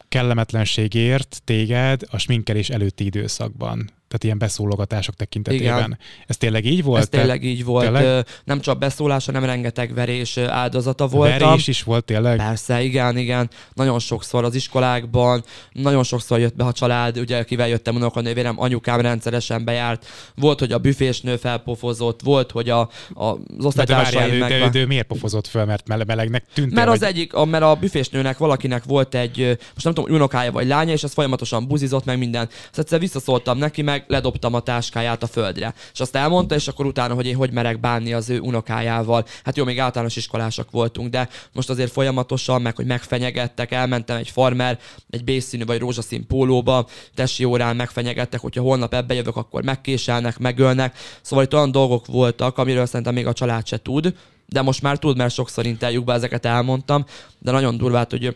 [0.08, 5.76] kellemetlenségért téged a sminkelés előtti időszakban tehát ilyen beszólogatások tekintetében.
[5.76, 5.98] Igen.
[6.26, 7.00] Ez tényleg így volt?
[7.00, 7.92] Ez tényleg így volt.
[7.92, 8.26] Tényleg?
[8.44, 11.48] Nem csak beszólás, hanem rengeteg verés áldozata voltam.
[11.48, 12.36] Verés is volt tényleg?
[12.36, 13.50] Persze, igen, igen.
[13.74, 19.00] Nagyon sokszor az iskolákban, nagyon sokszor jött be a család, ugye kivel jöttem unokanővérem, anyukám
[19.00, 20.06] rendszeresen bejárt.
[20.34, 22.80] Volt, hogy a büfésnő felpofozott, volt, hogy a,
[23.14, 24.60] a, az osztálytársaim de, meg...
[24.60, 26.72] De, de, miért pofozott fel, mert melegnek tűnt?
[26.72, 27.08] Mert az vagy...
[27.08, 31.04] egyik, a, mert a büfésnőnek valakinek volt egy, most nem tudom, unokája vagy lánya, és
[31.04, 32.48] az folyamatosan buzizott meg minden.
[32.48, 35.74] Szóval egyszer visszaszóltam neki, meg ledobtam a táskáját a földre.
[35.92, 39.26] És azt elmondta, és akkor utána, hogy én hogy merek bánni az ő unokájával.
[39.44, 44.30] Hát jó, még általános iskolások voltunk, de most azért folyamatosan, meg hogy megfenyegettek, elmentem egy
[44.30, 44.78] farmer,
[45.10, 50.96] egy bészínű vagy rózsaszín pólóba, tesi órán megfenyegettek, hogyha holnap ebbe jövök, akkor megkéselnek, megölnek.
[51.22, 54.14] Szóval itt olyan dolgok voltak, amiről szerintem még a család se tud,
[54.46, 57.04] de most már tud, mert sokszor interjúkban ezeket elmondtam,
[57.38, 58.34] de nagyon durvát, hogy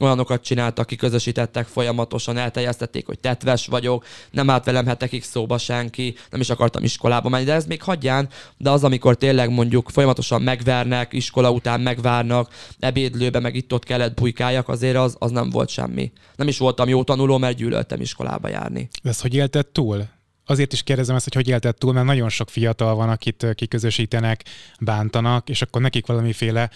[0.00, 6.14] olyanokat csináltak, akik közösítettek folyamatosan, elteljesztették, hogy tetves vagyok, nem állt velem hetekig szóba senki,
[6.30, 10.42] nem is akartam iskolába menni, de ez még hagyján, de az, amikor tényleg mondjuk folyamatosan
[10.42, 16.12] megvernek, iskola után megvárnak, ebédlőbe meg itt-ott kellett bujkáljak, azért az, az nem volt semmi.
[16.36, 18.88] Nem is voltam jó tanuló, mert gyűlöltem iskolába járni.
[19.02, 20.08] Ezt hogy élted túl?
[20.50, 24.44] azért is kérdezem ezt, hogy hogy élted túl, mert nagyon sok fiatal van, akit kiközösítenek,
[24.80, 26.70] bántanak, és akkor nekik valamiféle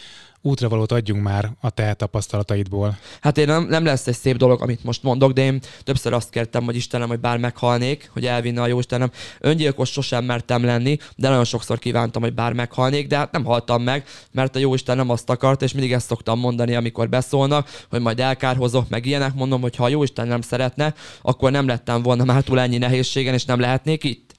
[0.47, 2.99] útravalót adjunk már a te tapasztalataidból.
[3.21, 6.31] Hát én nem, nem lesz egy szép dolog, amit most mondok, de én többször azt
[6.31, 9.11] kértem, hogy Istenem, hogy bár meghalnék, hogy elvinne a jó Istenem.
[9.41, 13.83] Öngyilkos sosem mertem lenni, de nagyon sokszor kívántam, hogy bár meghalnék, de hát nem haltam
[13.83, 17.69] meg, mert a jó Isten nem azt akart, és mindig ezt szoktam mondani, amikor beszólnak,
[17.91, 19.35] hogy majd elkárhozok, meg ilyenek.
[19.35, 22.79] Mondom, hogy ha a jó Isten nem szeretne, akkor nem lettem volna már túl ennyi
[22.79, 24.33] nehézségen, és nem lehetnék itt.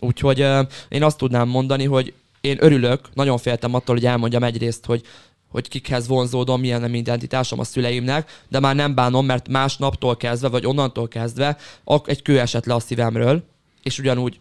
[0.00, 4.84] Úgyhogy uh, én azt tudnám mondani, hogy én örülök, nagyon féltem attól, hogy elmondjam egyrészt,
[4.84, 5.02] hogy
[5.48, 10.48] hogy kikhez vonzódom, milyen nem identitásom a szüleimnek, de már nem bánom, mert másnaptól kezdve,
[10.48, 11.56] vagy onnantól kezdve
[12.04, 13.44] egy kő esett le a szívemről,
[13.82, 14.40] és ugyanúgy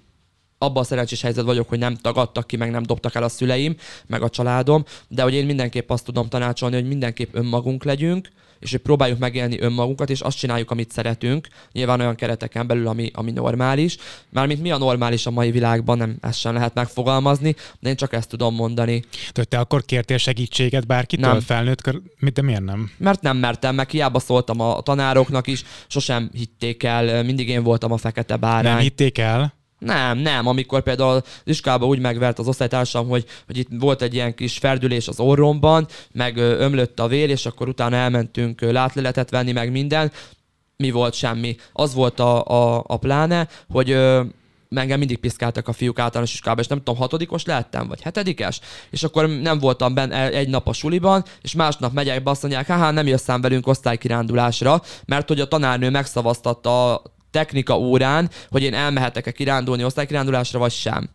[0.58, 3.76] abban a szerencsés helyzet vagyok, hogy nem tagadtak ki, meg nem dobtak el a szüleim,
[4.08, 8.30] meg a családom, de hogy én mindenképp azt tudom tanácsolni, hogy mindenképp önmagunk legyünk,
[8.62, 13.12] és hogy próbáljuk megélni önmagunkat, és azt csináljuk, amit szeretünk, nyilván olyan kereteken belül, ami,
[13.14, 13.98] ami normális.
[14.30, 18.14] Mármint mi a normális a mai világban, nem ezt sem lehet megfogalmazni, de én csak
[18.14, 19.04] ezt tudom mondani.
[19.32, 21.40] Tehát te akkor kértél segítséget bárkitől nem.
[21.40, 21.82] felnőtt,
[22.34, 22.92] de miért nem?
[22.98, 27.92] Mert nem mertem, meg hiába szóltam a tanároknak is, sosem hitték el, mindig én voltam
[27.92, 28.72] a fekete bárány.
[28.72, 29.60] Nem hitték el?
[29.86, 30.48] Nem, nem.
[30.48, 34.58] Amikor például az iskolában úgy megvert az osztálytársam, hogy, hogy itt volt egy ilyen kis
[34.58, 40.12] ferdülés az orromban, meg ömlött a vér, és akkor utána elmentünk látleletet venni, meg minden.
[40.78, 41.56] Mi volt semmi.
[41.74, 43.90] Az volt a, a, a pláne, hogy
[44.70, 49.04] engem mindig piszkáltak a fiúk általános iskolában, és nem tudom, hatodikos lettem, vagy hetedikes, és
[49.04, 52.94] akkor nem voltam benne egy nap a suliban, és másnap megyek be, azt mondják, hát
[52.94, 59.32] nem jössz velünk osztálykirándulásra, mert hogy a tanárnő megszavaztatta a technika órán, hogy én elmehetek-e
[59.32, 61.10] kirándulni osztálykirándulásra, vagy sem.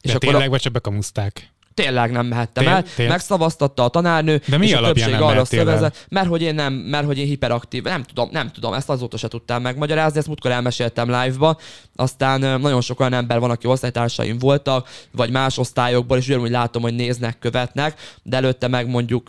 [0.00, 0.50] És De tényleg, a...
[0.50, 1.52] vagy csak bekamuszták?
[1.82, 2.82] tényleg nem mehettem Tél, el.
[2.82, 3.08] Tél.
[3.08, 7.06] Megszavaztatta a tanárnő, De mi és a többség arra szövezett, mert hogy én nem, mert
[7.06, 7.82] hogy én hiperaktív.
[7.82, 11.58] Nem tudom, nem tudom, ezt azóta se tudtam megmagyarázni, ezt múltkor elmeséltem live-ba.
[11.96, 16.82] Aztán nagyon sok olyan ember van, aki osztálytársaim voltak, vagy más osztályokból, és ugyanúgy látom,
[16.82, 19.28] hogy néznek, követnek, de előtte meg mondjuk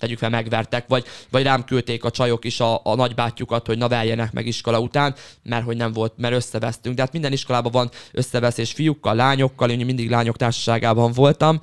[0.00, 3.88] tegyük fel, megvertek, vagy, vagy rám küldték a csajok is a, a nagybátyjukat, hogy na
[3.88, 6.96] veljenek meg iskola után, mert hogy nem volt, mert összevesztünk.
[6.96, 11.60] De hát minden iskolában van összeveszés fiúkkal, lányokkal, én mindig lányok társaságában voltam,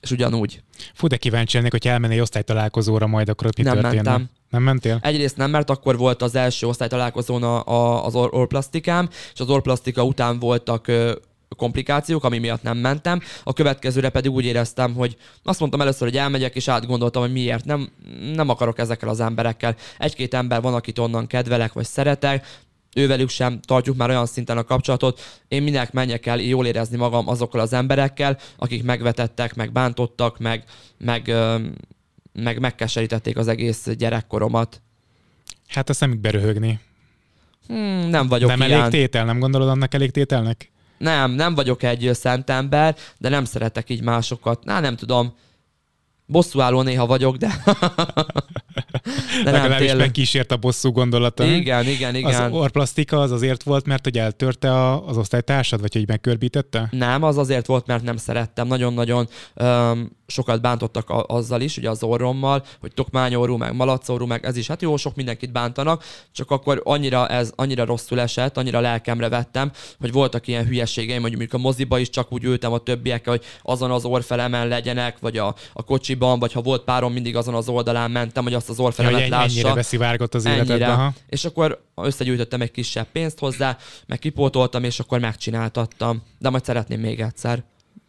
[0.00, 0.62] és ugyanúgy.
[0.94, 4.02] Fú, de kíváncsi lennék, hogy elmennél osztálytalálkozóra majd, akkor ott mi nem történne?
[4.02, 4.30] Mentem.
[4.50, 4.98] Nem mentél?
[5.02, 10.04] Egyrészt nem, mert akkor volt az első osztálytalálkozón a, a, az orplasztikám, és az orplasztika
[10.04, 10.92] után voltak
[11.54, 13.20] komplikációk, ami miatt nem mentem.
[13.44, 17.64] A következőre pedig úgy éreztem, hogy azt mondtam először, hogy elmegyek, és átgondoltam, hogy miért
[17.64, 17.88] nem,
[18.34, 19.76] nem akarok ezekkel az emberekkel.
[19.98, 22.46] Egy-két ember van, akit onnan kedvelek, vagy szeretek,
[22.94, 25.20] ővelük sem tartjuk már olyan szinten a kapcsolatot.
[25.48, 30.64] Én minek menjek el jól érezni magam azokkal az emberekkel, akik megvetettek, meg bántottak, meg,
[30.98, 31.34] meg,
[32.32, 34.82] meg megkeserítették az egész gyerekkoromat.
[35.68, 36.80] Hát a szemükbe röhögni.
[37.66, 38.80] Hmm, nem vagyok Nem ilyen.
[38.80, 40.70] elég tétel, nem gondolod annak elég tételnek?
[41.04, 44.64] Nem, nem vagyok egy szent ember, de nem szeretek így másokat.
[44.64, 45.34] Na, nem tudom.
[46.26, 47.62] Bosszúálló néha vagyok, de...
[49.04, 50.06] De nem, Legalábbis tényleg.
[50.06, 51.44] megkísért a bosszú gondolata.
[51.44, 52.42] Igen, igen, igen.
[52.42, 56.88] Az orplasztika az azért volt, mert hogy eltörte a, az osztálytársad, vagy hogy megkörbítette?
[56.90, 58.66] Nem, az azért volt, mert nem szerettem.
[58.66, 64.44] Nagyon-nagyon öm, sokat bántottak a, azzal is, ugye az orrommal, hogy tokmányórú, meg malacórú, meg
[64.44, 64.66] ez is.
[64.66, 69.70] Hát jó, sok mindenkit bántanak, csak akkor annyira ez annyira rosszul esett, annyira lelkemre vettem,
[70.00, 73.44] hogy voltak ilyen hülyeségeim, hogy mondjuk a moziba is csak úgy ültem a többiekkel, hogy
[73.62, 77.68] azon az orfelemen legyenek, vagy a, a kocsiban, vagy ha volt párom, mindig azon az
[77.68, 79.74] oldalán mentem, hogy azt az Ja, orfelemet hogy ennyi- ennyire lássa.
[79.74, 80.86] beszivárgott az életedbe.
[80.92, 81.12] Aha.
[81.28, 83.76] És akkor összegyűjtöttem egy kisebb pénzt hozzá,
[84.06, 86.22] meg kipótoltam, és akkor megcsináltattam.
[86.38, 87.62] De majd szeretném még egyszer.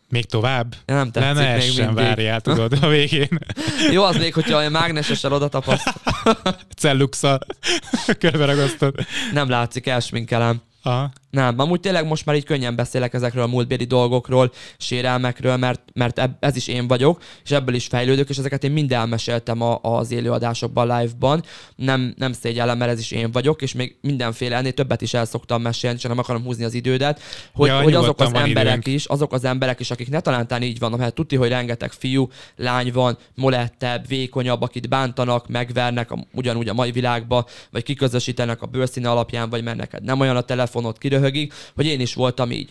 [0.10, 0.76] Még tovább?
[0.86, 2.04] Nem tetszik Ne, ne még essen, mindig.
[2.06, 3.40] várjál, tudod, a végén.
[3.92, 5.94] Jó az még, hogyha olyan mágnesesen oda tapaszt,
[6.78, 7.40] Celluxa
[8.20, 8.96] körbe ragasztod.
[9.34, 10.62] nem látszik, elsminkelem.
[10.88, 11.12] Aha.
[11.36, 16.20] Nem, amúgy tényleg most már így könnyen beszélek ezekről a múltbéli dolgokról, sérelmekről, mert, mert
[16.20, 19.80] eb- ez is én vagyok, és ebből is fejlődök, és ezeket én mind elmeséltem a,
[19.82, 21.44] az élőadásokban, live-ban.
[21.76, 25.26] Nem, nem szégyellem, mert ez is én vagyok, és még mindenféle ennél többet is el
[25.26, 27.22] szoktam mesélni, csak nem akarom húzni az idődet,
[27.54, 28.86] hogy, Ja, hogy azok az emberek időnk.
[28.88, 32.30] is, azok az emberek is, akik ne talántán így vannak, hát tudti, hogy rengeteg fiú,
[32.56, 39.10] lány van, molettebb, vékonyabb, akit bántanak, megvernek ugyanúgy a mai világba, vagy kiközösítenek a bőrszíne
[39.10, 40.42] alapján, vagy mert neked nem olyan a
[40.76, 42.70] telefonod, kiröhögik, hogy én is voltam így.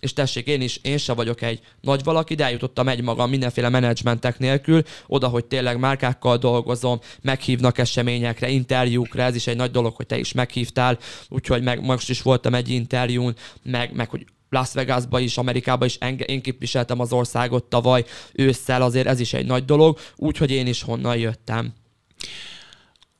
[0.00, 3.68] És tessék, én is, én se vagyok egy nagy valaki, de eljutottam egy magam mindenféle
[3.68, 9.96] menedzsmentek nélkül, oda, hogy tényleg márkákkal dolgozom, meghívnak eseményekre, interjúkra, ez is egy nagy dolog,
[9.96, 14.72] hogy te is meghívtál, úgyhogy meg most is voltam egy interjún, meg, meg hogy Las
[14.72, 19.46] Vegasba is, Amerikába is enge, én képviseltem az országot tavaly ősszel, azért ez is egy
[19.46, 21.74] nagy dolog, úgyhogy én is honnan jöttem.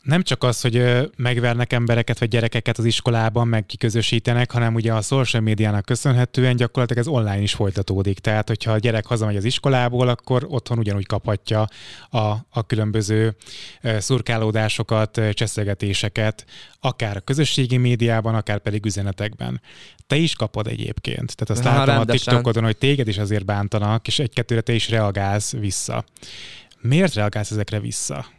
[0.06, 5.00] Nem csak az, hogy megvernek embereket vagy gyerekeket az iskolában, meg kiközösítenek, hanem ugye a
[5.00, 8.18] social médiának köszönhetően gyakorlatilag ez online is folytatódik.
[8.18, 11.68] Tehát, hogyha a gyerek hazamegy az iskolából, akkor otthon ugyanúgy kaphatja
[12.10, 12.18] a,
[12.50, 13.36] a különböző
[13.98, 16.44] szurkálódásokat, cseszegetéseket,
[16.80, 19.60] akár a közösségi médiában, akár pedig üzenetekben.
[20.06, 21.36] Te is kapod egyébként.
[21.36, 22.34] Tehát azt Há, látom a rendesen.
[22.34, 26.04] TikTokodon, hogy téged is azért bántanak, és egy-kettőre te is reagálsz vissza.
[26.80, 28.35] Miért reagálsz ezekre vissza?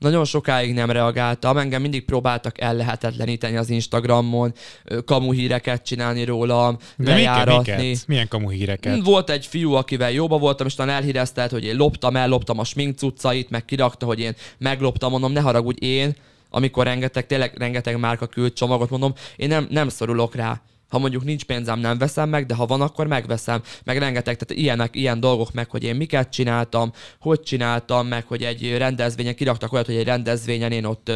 [0.00, 4.52] Nagyon sokáig nem reagáltam, engem mindig próbáltak ellehetetleníteni az Instagramon,
[4.84, 7.72] ö, kamu híreket csinálni rólam, De lejáratni.
[7.88, 8.06] miket?
[8.06, 9.02] Milyen kamu híreket?
[9.02, 12.98] Volt egy fiú, akivel jóba voltam, és talán elhíreztelt, hogy én loptam, elloptam a smink
[12.98, 16.16] cuccait, meg kirakta, hogy én megloptam, mondom, ne haragudj én,
[16.50, 20.60] amikor rengeteg, tényleg rengeteg márka küld csomagot, mondom, én nem, nem szorulok rá.
[20.90, 23.62] Ha mondjuk nincs pénzem, nem veszem meg, de ha van, akkor megveszem.
[23.84, 28.42] Meg rengeteg, tehát ilyenek, ilyen dolgok meg, hogy én miket csináltam, hogy csináltam, meg hogy
[28.42, 31.12] egy rendezvényen kiraktak olyat, hogy egy rendezvényen én ott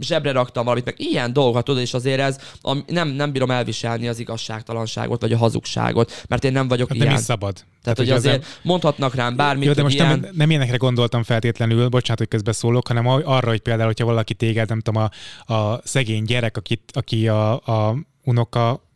[0.00, 4.08] zsebre raktam valamit, meg ilyen dolgokat, tudod, és azért ez, am, nem, nem bírom elviselni
[4.08, 7.08] az igazságtalanságot, vagy a hazugságot, mert én nem vagyok Hát ilyen.
[7.08, 7.64] nem is szabad.
[7.82, 10.20] Tehát, hogy azért mondhatnak rám bármit, Jó, de hogy most ilyen...
[10.20, 14.68] nem, nem ilyenekre gondoltam feltétlenül, bocsánat, hogy közbeszólok, hanem arra, hogy például, hogyha valaki téged,
[14.68, 15.08] nem tudom,
[15.46, 18.89] a, a szegény gyerek, akit, aki a, a unoka,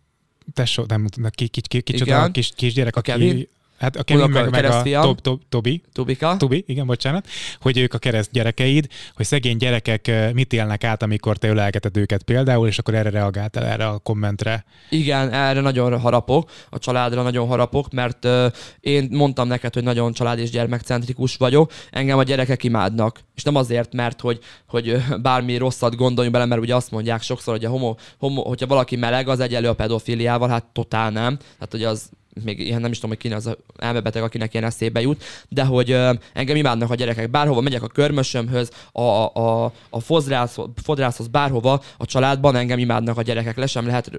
[0.52, 3.48] tesó, nem tudom, ki, ki, ki, kicsoda kis, kisgyerek, aki...
[3.78, 5.00] Hát a Kevin Unoka, meg, meg a?
[5.00, 6.36] Tob, Tob, Tobi, Tubika?
[6.36, 7.26] Tubi, igen, bocsánat,
[7.60, 12.22] hogy ők a kereszt gyerekeid, hogy szegény gyerekek mit élnek át, amikor te ölelgeted őket
[12.22, 14.64] például, és akkor erre reagáltál erre a kommentre.
[14.90, 18.46] Igen, erre nagyon harapok, a családra nagyon harapok, mert ö,
[18.80, 23.20] én mondtam neked, hogy nagyon család és gyermekcentrikus vagyok, engem a gyerekek imádnak.
[23.34, 27.54] És nem azért, mert hogy, hogy bármi rosszat gondoljunk bele, mert ugye azt mondják sokszor,
[27.54, 31.36] hogy a homo, homo, hogyha valaki meleg, az egyenlő a pedofiliával, hát totál nem.
[31.36, 32.10] Tehát, hogy az
[32.42, 35.90] még ilyen nem is tudom, hogy ki az elmebeteg, akinek ilyen eszébe jut, de hogy
[35.90, 37.30] ö, engem imádnak a gyerekek.
[37.30, 43.22] Bárhova megyek a körmösömhöz, a, a, a, fodrász, fodrászhoz, bárhova, a családban engem imádnak a
[43.22, 43.56] gyerekek.
[43.56, 44.10] Le sem lehet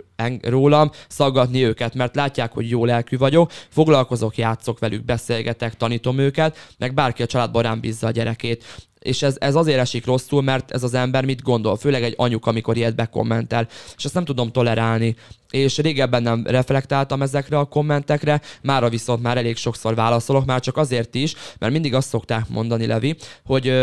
[0.42, 6.58] rólam szaggatni őket, mert látják, hogy jó lelkű vagyok, foglalkozok, játszok velük, beszélgetek, tanítom őket,
[6.78, 8.64] meg bárki a családban rám bízza a gyerekét
[9.06, 12.46] és ez, ez azért esik rosszul, mert ez az ember mit gondol, főleg egy anyuk,
[12.46, 15.16] amikor ilyet bekommentel, és ezt nem tudom tolerálni.
[15.50, 20.78] És régebben nem reflektáltam ezekre a kommentekre, mára viszont már elég sokszor válaszolok, már csak
[20.78, 23.16] azért is, mert mindig azt szokták mondani, Levi,
[23.46, 23.74] hogy,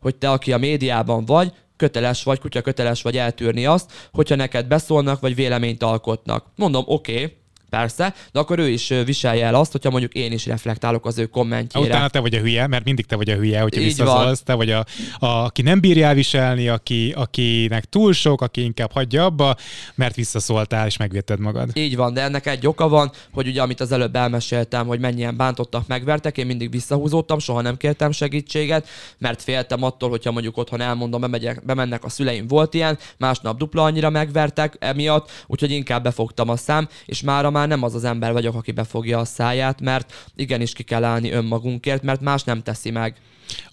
[0.00, 4.66] hogy te, aki a médiában vagy, köteles vagy, kutya köteles vagy eltűrni azt, hogyha neked
[4.66, 6.46] beszólnak, vagy véleményt alkotnak.
[6.56, 7.36] Mondom, oké, okay,
[7.76, 11.26] persze, de akkor ő is viselje el azt, hogyha mondjuk én is reflektálok az ő
[11.26, 11.86] kommentjére.
[11.86, 14.70] Utána te vagy a hülye, mert mindig te vagy a hülye, hogyha visszaszólsz, te vagy
[14.70, 14.84] a,
[15.18, 19.56] a, aki nem bírja elviselni, aki, akinek túl sok, aki inkább hagyja abba,
[19.94, 21.70] mert visszaszóltál és megvédted magad.
[21.74, 25.36] Így van, de ennek egy oka van, hogy ugye amit az előbb elmeséltem, hogy mennyien
[25.36, 30.80] bántottak, megvertek, én mindig visszahúzódtam, soha nem kértem segítséget, mert féltem attól, hogyha mondjuk otthon
[30.80, 36.48] elmondom, bemegyek, bemennek a szüleim, volt ilyen, másnap dupla annyira megvertek emiatt, úgyhogy inkább befogtam
[36.48, 39.80] a szám, és mára már már nem az az ember vagyok, aki befogja a száját,
[39.80, 43.16] mert igenis ki kell állni önmagunkért, mert más nem teszi meg.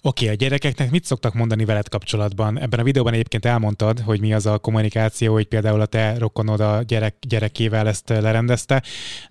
[0.02, 2.60] Oké, okay, a gyerekeknek mit szoktak mondani veled kapcsolatban?
[2.60, 6.60] Ebben a videóban egyébként elmondtad, hogy mi az a kommunikáció, hogy például a te rokonod
[6.60, 8.82] a gyerek, gyerekével ezt lerendezte,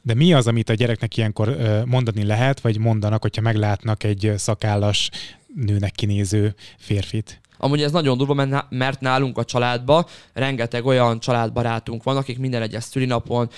[0.02, 5.10] de mi az, amit a gyereknek ilyenkor mondani lehet, vagy mondanak, hogyha meglátnak egy szakállas
[5.56, 7.42] nőnek kinéző férfit?
[7.62, 12.84] Amúgy ez nagyon durva, mert nálunk a családban rengeteg olyan családbarátunk van, akik minden egyes
[12.84, 13.50] szülinapon,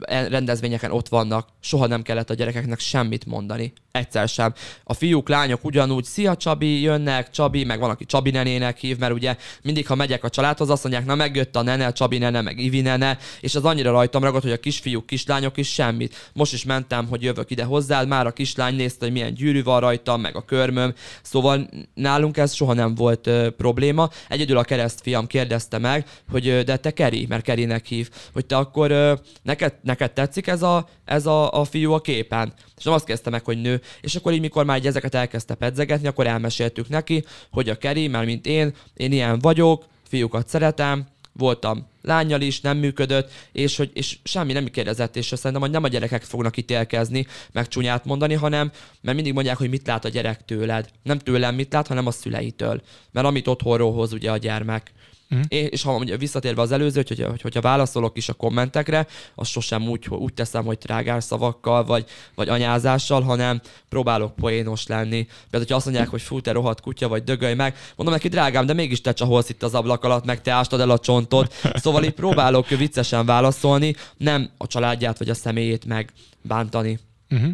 [0.00, 1.48] e, rendezvényeken ott vannak.
[1.60, 3.72] Soha nem kellett a gyerekeknek semmit mondani.
[3.98, 4.52] Egyszer sem.
[4.84, 9.12] A fiúk, lányok ugyanúgy, szia Csabi, jönnek, Csabi, meg van, aki Csabi nenének hív, mert
[9.12, 12.58] ugye mindig, ha megyek a családhoz, azt mondják, na megjött a nene, Csabi nene, meg
[12.58, 16.30] Ivi nene, és az annyira rajtam ragad, hogy a kisfiúk, kislányok is semmit.
[16.32, 19.80] Most is mentem, hogy jövök ide hozzád, már a kislány nézte, hogy milyen gyűrű van
[19.80, 20.94] rajtam, meg a körmöm.
[21.22, 24.08] Szóval nálunk ez soha nem volt probléma.
[24.28, 29.20] Egyedül a keresztfiam kérdezte meg, hogy de te Keri, mert Kerinek hív, hogy te akkor
[29.42, 32.52] neked, neked tetszik ez a, ez a, a fiú a képen?
[32.78, 33.80] És nem azt kezdte meg, hogy nő.
[34.00, 38.26] És akkor így, mikor már ezeket elkezdte pedzegetni, akkor elmeséltük neki, hogy a Keri, mert
[38.26, 44.18] mint én, én ilyen vagyok, fiúkat szeretem, voltam lányjal is, nem működött, és, hogy, és
[44.22, 48.72] semmi nem kérdezett, és szerintem, hogy nem a gyerekek fognak ítélkezni, meg csúnyát mondani, hanem,
[49.00, 50.88] mert mindig mondják, hogy mit lát a gyerek tőled.
[51.02, 52.82] Nem tőlem mit lát, hanem a szüleitől.
[53.10, 54.92] Mert amit otthonról hoz ugye a gyermek.
[55.34, 55.40] Mm.
[55.48, 59.88] És ha mondja, visszatérve az előző, hogy, hogy, hogyha válaszolok is a kommentekre, azt sosem
[59.88, 62.04] úgy, úgy teszem, hogy trágár szavakkal, vagy,
[62.34, 65.22] vagy anyázással, hanem próbálok poénos lenni.
[65.24, 68.66] Például, hogyha azt mondják, hogy fú, te rohadt kutya, vagy dögölj meg, mondom neki, drágám,
[68.66, 71.52] de mégis te csaholsz itt az ablak alatt, meg te ástad el a csontod.
[71.74, 76.12] Szóval így próbálok viccesen válaszolni, nem a családját vagy a személyét meg
[76.42, 76.98] bántani.
[77.30, 77.50] Uh-huh.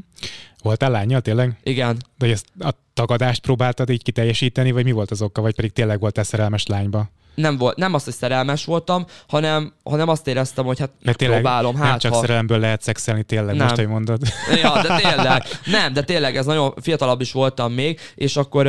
[0.63, 1.59] Voltál lányjal tényleg?
[1.63, 1.97] Igen.
[2.19, 6.01] De ezt a tagadást próbáltad így kiteljesíteni, vagy mi volt az oka, vagy pedig tényleg
[6.01, 7.11] voltál szerelmes lányba?
[7.35, 11.41] nem, volt, nem az, hogy szerelmes voltam, hanem, hanem azt éreztem, hogy hát Mert tényleg
[11.41, 11.77] próbálom.
[11.77, 12.21] Hát, nem csak ha...
[12.21, 13.67] szerelemből lehet szexelni tényleg, nem.
[13.67, 14.21] most, hogy mondod.
[14.63, 15.43] Ja, de tényleg.
[15.65, 18.67] Nem, de tényleg, ez nagyon fiatalabb is voltam még, és akkor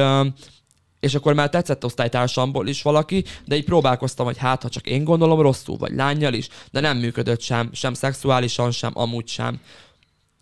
[0.99, 5.03] és akkor már tetszett osztálytársamból is valaki, de így próbálkoztam, hogy hát, ha csak én
[5.03, 9.59] gondolom rosszul, vagy lányjal is, de nem működött sem, sem szexuálisan, sem amúgy sem.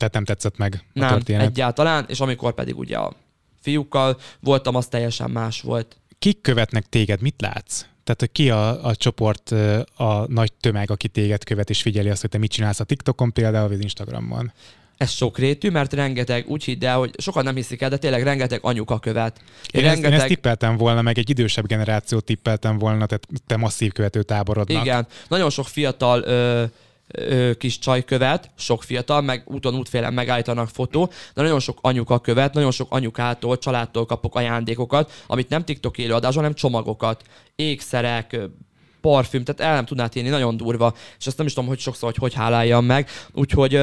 [0.04, 1.45] Tehát nem tetszett meg a nem, történet?
[1.45, 3.14] egyáltalán, és amikor pedig ugye a
[3.62, 5.97] fiúkkal voltam, az teljesen más volt.
[6.20, 7.86] Kik követnek téged, mit látsz?
[8.04, 9.51] Tehát, hogy ki a, a csoport,
[9.95, 13.34] a nagy tömeg, aki téged követ és figyeli azt, hogy te mit csinálsz a TikTokon
[13.34, 14.51] például, vagy Instagramon?
[14.97, 18.60] ez sokrétű, mert rengeteg, úgy hidd el, hogy sokan nem hiszik el, de tényleg rengeteg
[18.62, 19.41] anyuka követ.
[19.72, 20.04] Én, rengeteg...
[20.04, 24.24] ezt, én ezt tippeltem volna, meg egy idősebb generáció tippeltem volna, tehát te masszív követő
[24.24, 24.84] táborodnak.
[24.84, 26.64] Igen, nagyon sok fiatal ö,
[27.18, 32.20] ö, kis csaj követ, sok fiatal, meg úton útfélen megállítanak fotó, de nagyon sok anyuka
[32.20, 37.24] követ, nagyon sok anyukától, családtól kapok ajándékokat, amit nem TikTok élőadás, hanem csomagokat,
[37.55, 38.39] ékszerek,
[39.04, 42.10] parfüm, tehát el nem tudnád írni, nagyon durva, és azt nem is tudom, hogy sokszor,
[42.10, 43.80] hogy hogy háláljam meg, úgyhogy,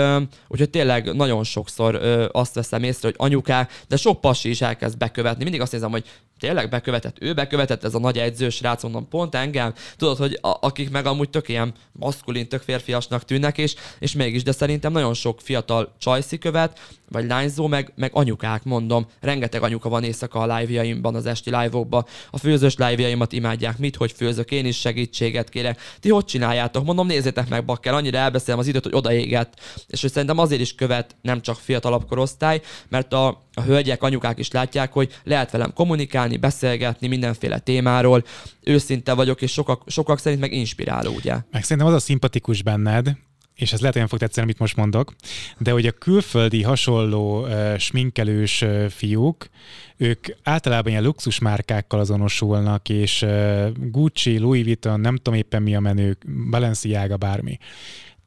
[0.48, 1.94] úgyhogy tényleg nagyon sokszor
[2.32, 6.04] azt veszem észre, hogy anyukák, de sok pasi is elkezd bekövetni, mindig azt nézem, hogy
[6.40, 10.56] tényleg bekövetett, ő bekövetett, ez a nagy edzős rác, mondom, pont engem, tudod, hogy a,
[10.60, 15.14] akik meg amúgy tök ilyen maszkulin, tök férfiasnak tűnnek, és, és mégis, de szerintem nagyon
[15.14, 20.56] sok fiatal csajszi követ, vagy lányzó, meg, meg anyukák, mondom, rengeteg anyuka van éjszaka a
[20.56, 24.76] live-jaimban, az esti live-okban, a főzős live-jaimat imádják, mit, hogy főzök, én is
[25.10, 25.80] segítséget kérek.
[26.00, 26.84] Ti hogy csináljátok?
[26.84, 29.60] Mondom, nézzétek meg, bakker, annyira elbeszélem az időt, hogy odaégett.
[29.86, 34.38] És hogy szerintem azért is követ nem csak fiatalabb korosztály, mert a, a hölgyek, anyukák
[34.38, 38.24] is látják, hogy lehet velem kommunikálni, beszélgetni mindenféle témáról,
[38.60, 41.36] őszinte vagyok, és sokak, sokak szerint meg inspiráló, ugye?
[41.50, 43.16] Meg szerintem az a szimpatikus benned,
[43.60, 45.14] és ez lehet, hogy nem fog tetszeni, amit most mondok,
[45.58, 49.48] de hogy a külföldi hasonló uh, sminkelős uh, fiúk,
[49.96, 55.80] ők általában ilyen luxusmárkákkal azonosulnak, és uh, Gucci, Louis Vuitton, nem tudom éppen mi a
[55.80, 56.16] menő,
[56.50, 57.58] Balenciaga, bármi.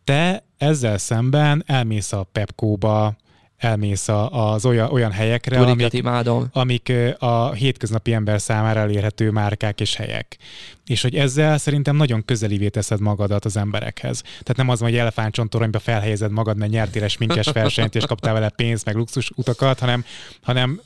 [0.03, 3.15] Te ezzel szemben elmész a Pepco-ba,
[3.63, 6.47] elmész az olyan, olyan helyekre, amik, imádom.
[6.51, 10.37] amik a hétköznapi ember számára elérhető márkák és helyek.
[10.85, 14.21] És hogy ezzel szerintem nagyon közelivé teszed magadat az emberekhez.
[14.21, 18.85] Tehát nem az, hogy elefántcsontoronyba felhelyezed magad, mert nyertél sminkes versenyt, és kaptál vele pénzt,
[18.85, 20.05] meg luxus utakat, hanem,
[20.41, 20.81] hanem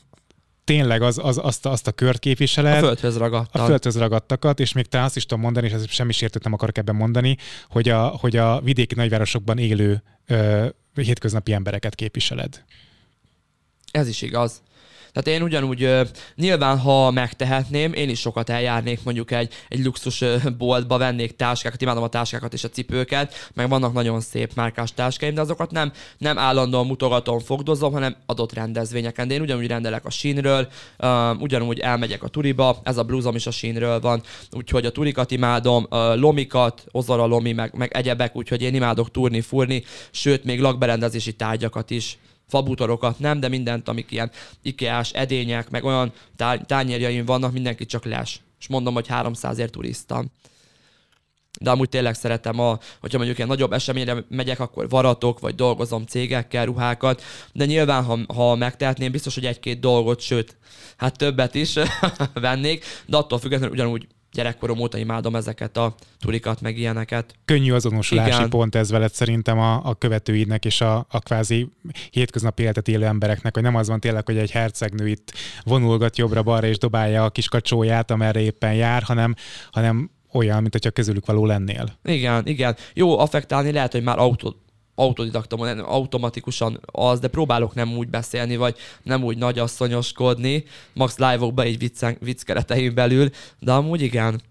[0.67, 2.83] tényleg az, az, azt, a, azt a kört képviseled.
[2.83, 3.61] A földhöz ragadtak.
[3.61, 6.53] A földhöz ragadtakat, és még te azt is tudom mondani, és ez semmi sértőt nem
[6.53, 7.37] akarok ebben mondani,
[7.69, 10.65] hogy a, hogy a vidéki nagyvárosokban élő ö,
[11.03, 12.63] hétköznapi embereket képviseled.
[13.91, 14.61] Ez is igaz.
[15.17, 15.89] Tehát én ugyanúgy,
[16.35, 20.23] nyilván ha megtehetném, én is sokat eljárnék mondjuk egy, egy luxus
[20.57, 25.33] boltba, vennék táskákat, imádom a táskákat és a cipőket, meg vannak nagyon szép márkás táskáim,
[25.33, 29.27] de azokat nem, nem állandóan mutogatom, fogdozom, hanem adott rendezvényeken.
[29.27, 30.67] De én ugyanúgy rendelek a sínről,
[31.39, 35.87] ugyanúgy elmegyek a turiba, ez a blúzom is a sínről van, úgyhogy a turikat imádom,
[36.15, 41.89] lomikat, ozara lomi, meg, meg egyebek, úgyhogy én imádok turni, furni, sőt, még lakberendezési tárgyakat
[41.89, 42.17] is
[42.47, 44.31] fabútorokat nem, de mindent, amik ilyen
[44.61, 48.41] ikeás edények, meg olyan tá- tányérjaim vannak, mindenki csak les.
[48.59, 50.31] És mondom, hogy 300ért turiztam.
[51.59, 56.05] De amúgy tényleg szeretem, a, hogyha mondjuk ilyen nagyobb eseményre megyek, akkor varatok, vagy dolgozom
[56.05, 57.21] cégekkel, ruhákat,
[57.53, 60.57] de nyilván, ha, ha megtehetném, biztos, hogy egy-két dolgot, sőt,
[60.97, 61.73] hát többet is
[62.33, 67.35] vennék, de attól függetlenül ugyanúgy gyerekkorom óta imádom ezeket a turikat, meg ilyeneket.
[67.45, 68.49] Könnyű azonosulási Igen.
[68.49, 71.67] pont ez veled szerintem a, a követőidnek és a, a kvázi
[72.11, 75.33] hétköznapi életet élő embereknek, hogy nem az van tényleg, hogy egy hercegnő itt
[75.63, 79.35] vonulgat jobbra-balra és dobálja a kis kacsóját, amerre éppen jár, hanem,
[79.71, 81.97] hanem olyan, mint hogyha közülük való lennél.
[82.03, 82.75] Igen, igen.
[82.93, 84.55] Jó, affektálni lehet, hogy már autó,
[84.99, 91.61] autodidakta, nem automatikusan az, de próbálok nem úgy beszélni, vagy nem úgy nagyasszonyoskodni, max live-okba
[91.61, 93.29] egy viccen, vicc keretein belül,
[93.59, 94.41] de amúgy igen.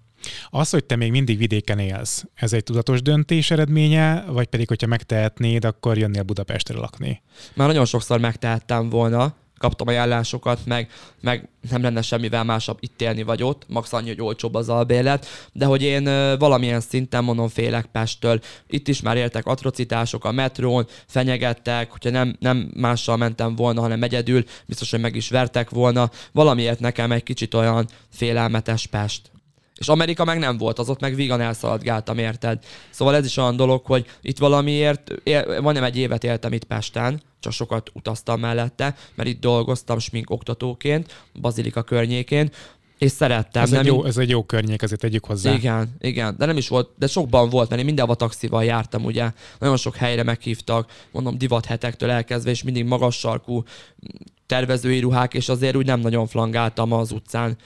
[0.50, 4.86] Az, hogy te még mindig vidéken élsz, ez egy tudatos döntés eredménye, vagy pedig, hogyha
[4.86, 7.22] megtehetnéd, akkor jönnél Budapestre lakni?
[7.54, 10.90] Már nagyon sokszor megtehettem volna, kaptam ajánlásokat, meg,
[11.20, 15.26] meg nem lenne semmivel másabb itt élni vagy ott, max annyi, hogy olcsóbb az albérlet,
[15.52, 16.04] de hogy én
[16.38, 18.40] valamilyen szinten mondom félek Pesttől.
[18.68, 24.02] Itt is már éltek atrocitások a metrón, fenyegettek, hogyha nem, nem mással mentem volna, hanem
[24.02, 26.10] egyedül, biztos, hogy meg is vertek volna.
[26.32, 29.30] Valamiért nekem egy kicsit olyan félelmetes Pest.
[29.78, 32.64] És Amerika meg nem volt, az ott meg vígan elszaladgáltam, érted?
[32.90, 37.22] Szóval ez is olyan dolog, hogy itt valamiért, él, majdnem egy évet éltem itt Pesten,
[37.40, 42.50] csak sokat utaztam mellette, mert itt dolgoztam smink oktatóként, Bazilika környékén,
[42.98, 43.62] és szerettem.
[43.62, 45.52] Ez nem egy, jó, ez egy jó környék, azért tegyük hozzá.
[45.52, 49.30] igen, igen, de nem is volt, de sokban volt, mert én mindenhova taxival jártam, ugye.
[49.58, 53.62] Nagyon sok helyre meghívtak, mondom, divat hetektől elkezdve, és mindig magas sarkú
[54.46, 57.56] tervezői ruhák, és azért úgy nem nagyon flangáltam az utcán.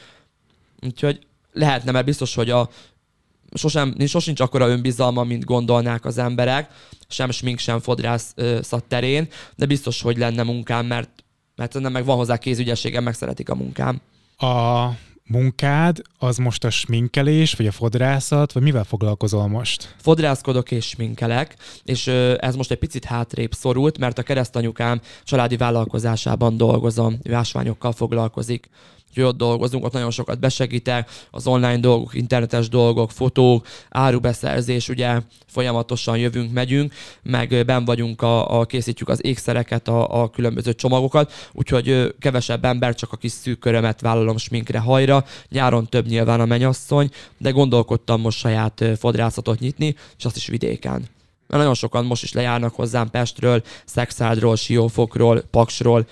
[0.83, 2.69] Úgyhogy lehetne, mert biztos, hogy a
[3.53, 6.71] sosem, sosincs akkora önbizalma, mint gondolnák az emberek,
[7.09, 8.35] sem smink, sem fodrász
[8.89, 11.11] terén, de biztos, hogy lenne munkám, mert
[11.61, 14.01] mert nem meg van hozzá kézügyességem, meg szeretik a munkám.
[14.37, 14.87] A
[15.25, 19.95] munkád az most a sminkelés, vagy a fodrászat, vagy mivel foglalkozol most?
[19.97, 22.07] fodrászkodok és sminkelek, és
[22.39, 28.69] ez most egy picit hátrébb szorult, mert a keresztanyukám családi vállalkozásában dolgozom, ő ásványokkal foglalkozik.
[29.11, 35.21] Úgyhogy ott dolgozunk, ott nagyon sokat besegítek, az online dolgok, internetes dolgok, fotók, árubeszerzés, ugye
[35.47, 36.93] folyamatosan jövünk, megyünk,
[37.23, 42.65] meg ö, benn vagyunk, a, a készítjük az ékszereket, a, a különböző csomagokat, úgyhogy kevesebb
[42.65, 47.51] ember, csak a kis szűk körömet vállalom sminkre, hajra, nyáron több nyilván a menyasszony, de
[47.51, 51.09] gondolkodtam most saját fodrászatot nyitni, és azt is vidéken.
[51.51, 56.07] Mert nagyon sokan most is lejárnak hozzám Pestről, Szexádról, Siófokról, Paksról,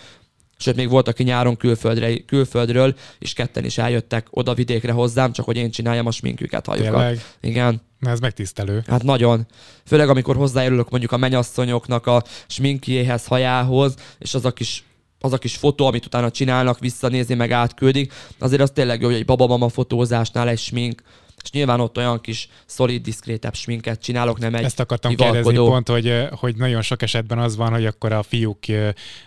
[0.58, 5.44] sőt még volt, aki nyáron külföldre, külföldről, és ketten is eljöttek oda vidékre hozzám, csak
[5.44, 6.92] hogy én csináljam a sminkjüket, hajukat.
[6.92, 7.20] Tényleg?
[7.40, 8.82] Igen, Na, ez megtisztelő.
[8.86, 9.46] hát nagyon.
[9.86, 14.82] Főleg amikor hozzájárulok mondjuk a menyasszonyoknak a sminkjéhez, hajához, és az a kis
[15.20, 19.16] az a kis fotó, amit utána csinálnak, visszanézi, meg átküldik, azért az tényleg jó, hogy
[19.16, 21.02] egy babamama fotózásnál egy smink,
[21.48, 25.42] és nyilván ott olyan kis szolid, diszkrétebb sminket csinálok, nem egy Ezt akartam hivalkodó.
[25.42, 28.58] kérdezni pont, hogy, hogy nagyon sok esetben az van, hogy akkor a fiúk,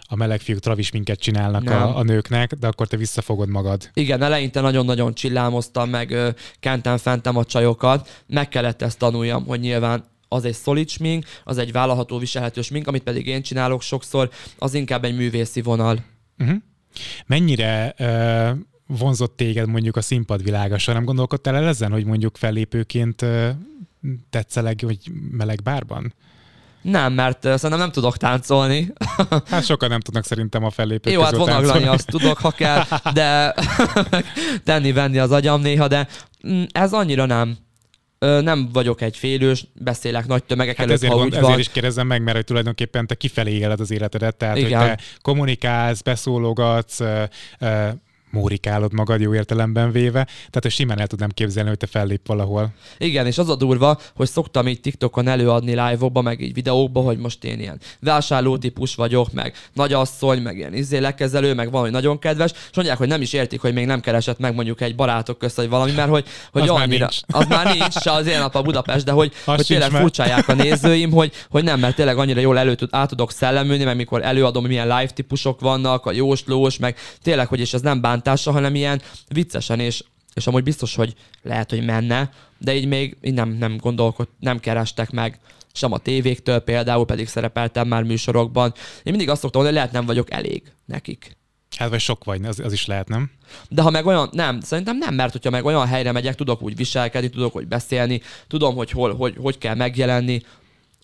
[0.02, 1.82] a meleg fiúk travis minket csinálnak Nem.
[1.82, 3.90] a, a nőknek, de akkor te visszafogod magad.
[3.94, 6.16] Igen, eleinte nagyon-nagyon csillámoztam, meg
[6.60, 8.24] kentem fentem a csajokat.
[8.28, 12.88] Meg kellett ezt tanuljam, hogy nyilván az egy szolid smink, az egy vállalható, viselhető smink,
[12.88, 16.04] amit pedig én csinálok sokszor, az inkább egy művészi vonal.
[16.40, 16.58] Uh-huh.
[17.26, 18.50] Mennyire ö,
[18.98, 20.78] vonzott téged mondjuk a színpadvilága?
[20.78, 23.26] Soha nem gondolkodtál el ezen, hogy mondjuk fellépőként
[24.30, 24.98] tetszeleg, hogy
[25.32, 26.14] meleg bárban?
[26.82, 28.94] Nem, mert szerintem nem tudok táncolni.
[29.50, 32.84] Hát sokan nem tudnak szerintem a fellépők Jó, hát vonaglani azt tudok, ha kell,
[33.14, 33.54] de
[34.64, 36.08] tenni-venni az agyam néha, de
[36.48, 37.58] mm, ez annyira nem.
[38.20, 41.60] Nem vagyok egy félős, beszélek nagy tömegek Hát előtt, ezért, ha gond, úgy ezért van.
[41.60, 44.80] is kérdezem meg, mert hogy tulajdonképpen te kifelé éled az életedet, tehát Igen.
[44.80, 47.00] hogy te kommunikálsz, beszólogatsz,
[48.32, 52.70] mórikálod magad jó értelemben véve, tehát hogy simán el tudnám képzelni, hogy te fellép valahol.
[52.98, 57.18] Igen, és az a durva, hogy szoktam így TikTokon előadni live-okba, meg így videókba, hogy
[57.18, 62.20] most én ilyen vásárló típus vagyok, meg nagyasszony, meg ilyen izé lekezelő, meg valami nagyon
[62.20, 65.38] kedves, és mondják, hogy nem is értik, hogy még nem keresett meg mondjuk egy barátok
[65.38, 67.20] közt, vagy valami, mert hogy, hogy Az már annyira, nincs.
[67.28, 70.02] az már nincs, se az ilyen nap a Budapest, de hogy, hogy tényleg már.
[70.02, 73.84] furcsálják a nézőim, hogy, hogy nem, mert tényleg annyira jól elő tud, át tudok szellemülni,
[73.84, 77.82] meg mikor előadom, hogy milyen live típusok vannak, a jóslós, meg tényleg, hogy és ez
[77.82, 80.04] nem bántása, hanem ilyen viccesen, és,
[80.34, 84.60] és amúgy biztos, hogy lehet, hogy menne, de így még így nem, nem gondolkod, nem
[84.60, 85.40] kerestek meg
[85.74, 88.74] sem a tévéktől például, pedig szerepeltem már műsorokban.
[89.04, 91.38] Én mindig azt szoktam mondani, hogy lehet nem vagyok elég nekik.
[91.78, 93.32] Hát vagy sok vagy, az, az is lehet, nem?
[93.70, 96.76] De ha meg olyan, nem, szerintem nem, mert hogyha meg olyan helyre megyek, tudok úgy
[96.76, 100.42] viselkedni, tudok hogy beszélni, tudom, hogy hol, hogy, hogy kell megjelenni,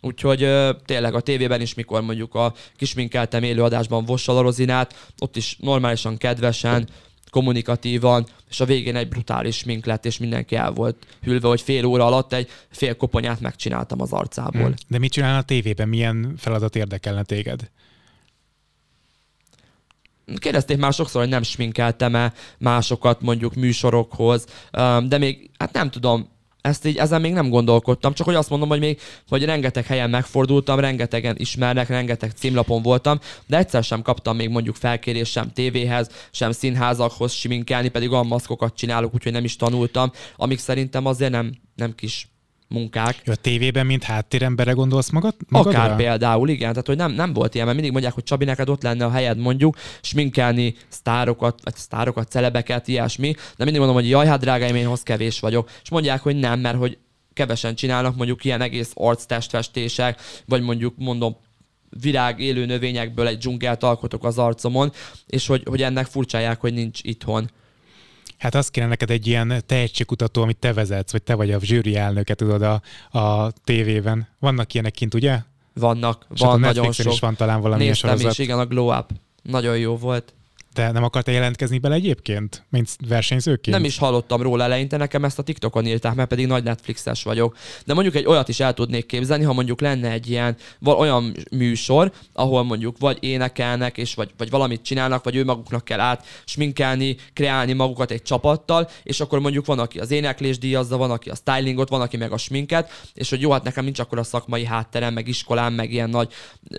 [0.01, 5.35] Úgyhogy ö, tényleg a tévében is, mikor mondjuk a kisminkeltem élőadásban Vossal a Rozinát, ott
[5.35, 6.87] is normálisan, kedvesen,
[7.29, 11.85] kommunikatívan, és a végén egy brutális smink lett, és mindenki el volt hűlve, hogy fél
[11.85, 14.67] óra alatt egy fél koponyát megcsináltam az arcából.
[14.67, 14.73] Hm.
[14.87, 15.89] De mit csinál a tévében?
[15.89, 17.69] Milyen feladat érdekelne téged?
[20.35, 24.45] Kérdezték már sokszor, hogy nem sminkeltem-e másokat mondjuk műsorokhoz,
[25.07, 26.29] de még, hát nem tudom,
[26.61, 30.09] ezt így, ezen még nem gondolkodtam, csak hogy azt mondom, hogy még, hogy rengeteg helyen
[30.09, 36.09] megfordultam, rengetegen ismernek, rengeteg címlapon voltam, de egyszer sem kaptam még mondjuk felkérés sem tévéhez,
[36.31, 41.51] sem színházakhoz sminkelni, pedig olyan maszkokat csinálok, úgyhogy nem is tanultam, amik szerintem azért nem,
[41.75, 42.27] nem kis
[42.67, 43.21] munkák.
[43.23, 45.35] Jó, a tévében, mint háttérembere gondolsz magad?
[45.49, 45.79] magadra?
[45.79, 48.69] Akár például, igen, tehát hogy nem, nem volt ilyen, mert mindig mondják, hogy Csabi, neked
[48.69, 54.09] ott lenne a helyed mondjuk, sminkelni sztárokat, vagy sztárokat, celebeket, ilyesmi, de mindig mondom, hogy
[54.09, 55.69] jaj, hát drágáim, én hoz kevés vagyok.
[55.83, 56.97] És mondják, hogy nem, mert hogy
[57.33, 61.37] kevesen csinálnak mondjuk ilyen egész arctestfestések, vagy mondjuk mondom,
[62.01, 64.91] virág élő növényekből egy dzsungelt alkotok az arcomon,
[65.27, 67.49] és hogy, hogy ennek furcsálják, hogy nincs itthon.
[68.37, 71.95] Hát az kéne neked egy ilyen tehetségkutató, amit te vezetsz, vagy te vagy a zsűri
[71.95, 72.81] elnöke, tudod, a,
[73.19, 74.27] a tévében.
[74.39, 75.39] Vannak ilyenek kint, ugye?
[75.73, 77.13] Vannak, És a van nagyon sok.
[77.13, 78.31] is van talán valami Néztem sorozat.
[78.31, 79.09] is, igen, a Glow Up.
[79.43, 80.33] Nagyon jó volt.
[80.77, 82.65] Te nem akartál jelentkezni bele egyébként?
[82.69, 83.75] Mint versenyzőként?
[83.75, 87.57] Nem is hallottam róla eleinte, nekem ezt a TikTokon írták, mert pedig nagy Netflixes vagyok.
[87.85, 92.11] De mondjuk egy olyat is el tudnék képzelni, ha mondjuk lenne egy ilyen olyan műsor,
[92.33, 97.15] ahol mondjuk vagy énekelnek, és vagy, vagy valamit csinálnak, vagy ő maguknak kell át sminkelni,
[97.33, 101.35] kreálni magukat egy csapattal, és akkor mondjuk van, aki az éneklés díjazza, van, aki a
[101.35, 104.65] stylingot, van, aki meg a sminket, és hogy jó, hát nekem nincs akkor a szakmai
[104.65, 106.33] hátterem, meg iskolám, meg ilyen nagy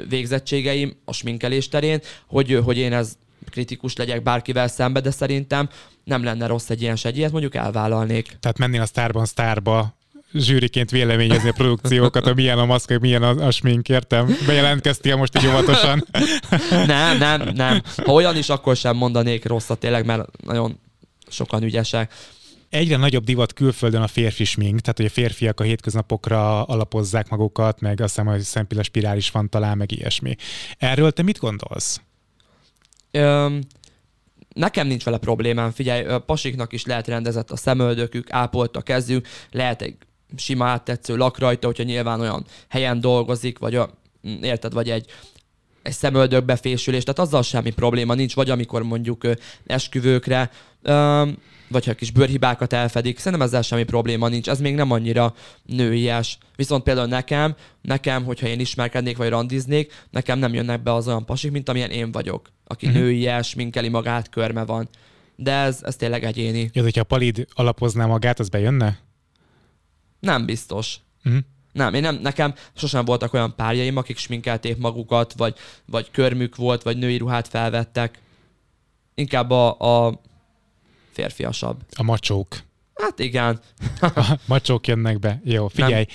[0.09, 3.16] végzettségeim a sminkelés terén, hogy, hogy én ez
[3.51, 5.68] kritikus legyek bárkivel szembe, de szerintem
[6.05, 8.36] nem lenne rossz egy ilyen segélyet, mondjuk elvállalnék.
[8.40, 9.96] Tehát mennél a sztárban sztárba
[10.32, 14.36] zsűriként véleményezni a produkciókat, hogy milyen a maszk, milyen a, a smink, értem?
[14.46, 16.05] Bejelentkeztél most így óvatosan.
[16.86, 17.82] Nem, nem, nem.
[18.05, 20.80] Ha olyan is, akkor sem mondanék rosszat tényleg, mert nagyon
[21.28, 22.12] sokan ügyesek.
[22.68, 27.80] Egyre nagyobb divat külföldön a férfi smink, tehát hogy a férfiak a hétköznapokra alapozzák magukat,
[27.80, 30.36] meg azt hiszem, hogy szempilla spirál is van talán, meg ilyesmi.
[30.78, 32.01] Erről te mit gondolsz?
[33.19, 33.61] Öm,
[34.55, 39.27] nekem nincs vele problémám, figyelj, ö, pasiknak is lehet rendezett a szemöldökük, ápolt a kezük,
[39.51, 39.97] lehet egy
[40.37, 43.91] sima áttetsző lak rajta, hogyha nyilván olyan helyen dolgozik, vagy a,
[44.41, 45.11] érted, vagy egy,
[45.89, 49.26] egy szemöldökbefésülés, tehát azzal semmi probléma nincs, vagy amikor mondjuk
[49.66, 50.51] esküvőkre,
[51.70, 56.39] vagy ha kis bőrhibákat elfedik, szerintem ezzel semmi probléma nincs, ez még nem annyira nőies.
[56.57, 61.24] Viszont például nekem, nekem, hogyha én ismerkednék vagy randiznék, nekem nem jönnek be az olyan
[61.24, 62.95] pasik, mint amilyen én vagyok, aki Mhm.
[62.95, 63.11] uh-huh.
[63.11, 64.89] nőies, minkeli magát, körme van.
[65.36, 66.70] De ez, ez tényleg egyéni.
[66.72, 68.99] Jó, hogyha a palid alapozná magát, az bejönne?
[70.20, 70.97] Nem biztos.
[71.24, 71.43] Uh-huh.
[71.73, 75.55] Nem, én nem, nekem sosem voltak olyan párjaim, akik sminkelték magukat, vagy,
[75.87, 78.21] vagy körmük volt, vagy női ruhát felvettek.
[79.14, 80.21] Inkább a, a
[81.11, 81.81] férfiasabb.
[81.97, 82.57] A macsók.
[82.95, 83.61] Hát igen.
[84.01, 85.41] A macsók jönnek be.
[85.45, 86.07] Jó, figyelj.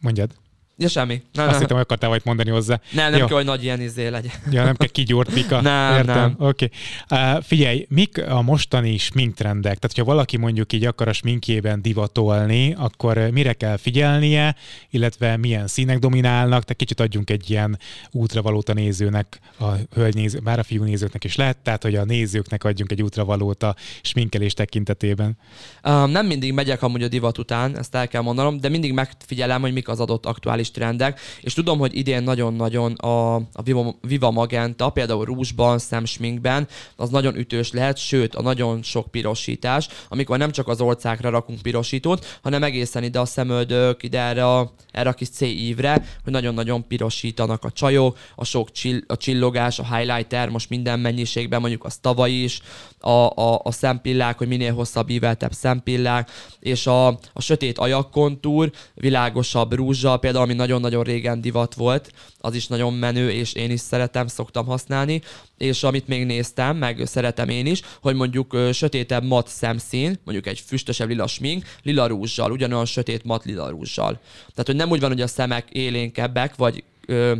[0.00, 0.30] Mondjad.
[0.76, 1.22] Ja, semmi.
[1.32, 2.80] Nem, Azt nem, hittem, hogy akartál valamit mondani hozzá.
[2.92, 3.26] nem, nem Jó.
[3.26, 4.32] kell, hogy nagy ilyen izé legyen.
[4.50, 5.60] Ja, nem kell kigyúrt pika.
[5.60, 6.16] Nem, Értem.
[6.16, 6.34] nem.
[6.38, 6.70] Oké.
[7.08, 7.34] Okay.
[7.36, 9.78] Uh, figyelj, mik a mostani sminktrendek?
[9.78, 14.54] Tehát, ha valaki mondjuk így akar a sminkjében divatolni, akkor mire kell figyelnie,
[14.90, 16.62] illetve milyen színek dominálnak?
[16.62, 17.78] Tehát kicsit adjunk egy ilyen
[18.10, 22.64] útravalót a nézőnek, a hölgynéző, bár a fiú nézőknek is lehet, tehát, hogy a nézőknek
[22.64, 25.36] adjunk egy útravalót a sminkelés tekintetében.
[25.84, 29.60] Um, nem mindig megyek amúgy a divat után, ezt el kell mondanom, de mindig megfigyelem,
[29.60, 33.94] hogy mik az adott aktuális digitális trendek, és tudom, hogy idén nagyon-nagyon a, a Viva,
[34.00, 40.38] Viva Magenta, például rúzsban, szemsminkben, az nagyon ütős lehet, sőt, a nagyon sok pirosítás, amikor
[40.38, 45.08] nem csak az orcákra rakunk pirosítót, hanem egészen ide a szemöldök, ide erre a, erre
[45.08, 50.48] a kis C-ívre, hogy nagyon-nagyon pirosítanak a csajok, a sok csill, a csillogás, a highlighter,
[50.48, 52.60] most minden mennyiségben, mondjuk az tavaly is,
[53.04, 59.74] a, a, a szempillák, hogy minél hosszabb íveltebb szempillák, és a, a sötét ajakkontúr, világosabb
[59.74, 64.26] rúzsa, például ami nagyon-nagyon régen divat volt, az is nagyon menő, és én is szeretem,
[64.26, 65.20] szoktam használni,
[65.58, 70.60] és amit még néztem, meg szeretem én is, hogy mondjuk sötétebb mat szemszín, mondjuk egy
[70.60, 74.20] füstösebb lila smink, lila rúzsal, ugyanolyan sötét mat lila rúzsal.
[74.36, 77.36] Tehát, hogy nem úgy van, hogy a szemek élénkebbek, vagy ö,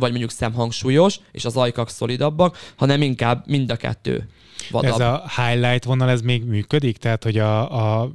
[0.00, 4.28] vagy mondjuk szemhangsúlyos, és az ajkak szolidabbak, hanem inkább mind a kettő
[4.70, 4.92] vadabb.
[4.92, 6.96] Ez a highlight vonal, ez még működik?
[6.96, 8.10] Tehát, hogy a, a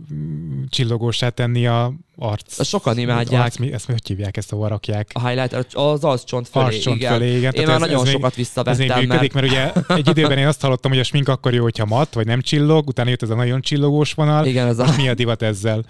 [0.69, 2.65] csillogósá tenni a arc...
[2.65, 3.41] Sokan imádják.
[3.43, 5.09] Arc, mi, ezt hogy hívják, ezt a rakják?
[5.13, 7.11] A highlight, az arccsont fölé, Arccsont igen.
[7.13, 7.53] fölé, igen.
[7.53, 9.47] Én már ez- nagyon ez sokat még- visszavettem, Ez még működik, mert...
[9.47, 12.41] ugye egy időben én azt hallottam, hogy a smink akkor jó, hogyha mat, vagy nem
[12.41, 14.45] csillog, utána jött ez a nagyon csillogós vonal.
[14.45, 15.83] Igen, ez a- Most mi a divat ezzel?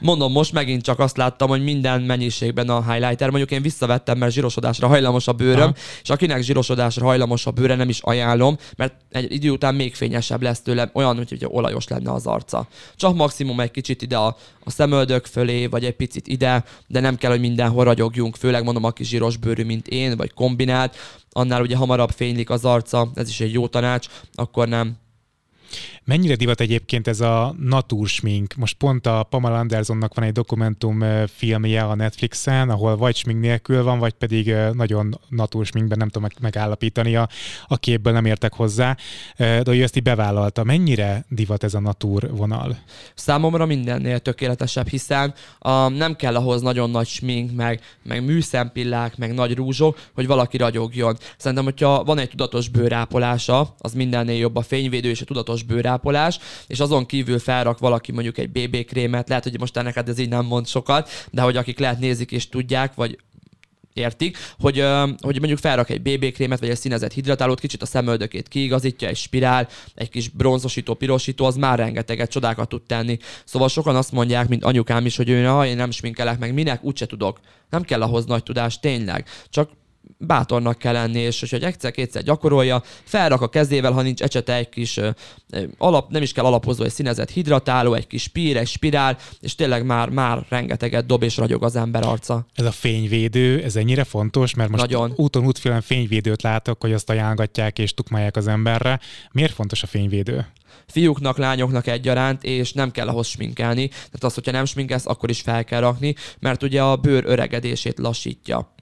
[0.00, 4.32] Mondom, most megint csak azt láttam, hogy minden mennyiségben a highlighter, mondjuk én visszavettem, mert
[4.32, 5.74] zsírosodásra hajlamos a bőröm, Aha.
[6.02, 10.42] és akinek zsírosodásra hajlamos a bőre, nem is ajánlom, mert egy idő után még fényesebb
[10.42, 12.66] lesz tőle, olyan, hogy ugye olajos lenne az arca.
[12.96, 17.16] Csak maximum egy kicsit ide a, a szemöldök fölé, vagy egy picit ide, de nem
[17.16, 20.96] kell, hogy mindenhol ragyogjunk, főleg mondom, aki zsíros bőrű, mint én, vagy kombinált,
[21.30, 24.96] annál ugye hamarabb fénylik az arca, ez is egy jó tanács, akkor nem.
[26.04, 28.54] Mennyire divat egyébként ez a natúrsmink?
[28.54, 33.40] Most pont a Pamela Andersonnak van egy dokumentum ö, filmje a Netflixen, ahol vagy smink
[33.40, 37.28] nélkül van, vagy pedig ö, nagyon natúrsminkben nem tudom meg- megállapítani a,
[37.66, 38.96] a képből, nem értek hozzá.
[39.36, 40.64] Ö, De ő ezt így bevállalta.
[40.64, 42.78] Mennyire divat ez a natúr vonal?
[43.14, 49.34] Számomra mindennél tökéletesebb, hiszen a, nem kell ahhoz nagyon nagy smink, meg, meg műszempillák, meg
[49.34, 51.16] nagy rúzsok, hogy valaki ragyogjon.
[51.36, 56.38] Szerintem, hogyha van egy tudatos bőrápolása, az mindennél jobb a fényvédő és a tudatos bőrápolás,
[56.66, 60.28] és azon kívül felrak valaki mondjuk egy BB krémet, lehet, hogy most neked ez így
[60.28, 63.18] nem mond sokat, de hogy akik lehet nézik és tudják, vagy
[63.92, 64.84] értik, hogy,
[65.20, 69.16] hogy mondjuk felrak egy BB krémet, vagy egy színezett hidratálót, kicsit a szemöldökét kiigazítja, egy
[69.16, 73.18] spirál, egy kis bronzosító, pirosító, az már rengeteget csodákat tud tenni.
[73.44, 76.84] Szóval sokan azt mondják, mint anyukám is, hogy ő, ha én nem sminkelek meg, minek,
[76.84, 77.40] úgyse tudok.
[77.70, 79.26] Nem kell ahhoz nagy tudás, tényleg.
[79.50, 79.70] Csak
[80.18, 84.96] bátornak kell lenni, és hogy egyszer-kétszer gyakorolja, felrak a kezével, ha nincs ecsete egy kis
[84.96, 85.10] ö,
[85.78, 89.84] alap, nem is kell alapozó, egy színezett hidratáló, egy kis pír, egy spirál, és tényleg
[89.84, 92.46] már, már rengeteget dob és ragyog az ember arca.
[92.54, 95.12] Ez a fényvédő, ez ennyire fontos, mert most Nagyon.
[95.16, 99.00] úton útfélen fényvédőt látok, hogy azt ajánlgatják és tukmálják az emberre.
[99.32, 100.46] Miért fontos a fényvédő?
[100.86, 103.88] fiúknak, lányoknak egyaránt, és nem kell ahhoz sminkelni.
[103.88, 107.98] Tehát az, hogyha nem sminkelsz, akkor is fel kell rakni, mert ugye a bőr öregedését
[107.98, 108.74] lassítja.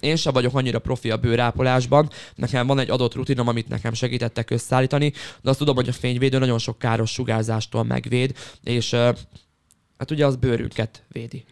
[0.00, 4.50] Én sem vagyok annyira profi a bőrápolásban, nekem van egy adott rutinom, amit nekem segítettek
[4.50, 5.12] összeállítani,
[5.42, 8.90] de azt tudom, hogy a fényvédő nagyon sok káros sugárzástól megvéd, és
[9.98, 11.44] hát ugye az bőrünket védi.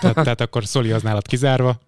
[0.00, 1.80] Tehát, tehát akkor Szoli az nálad kizárva.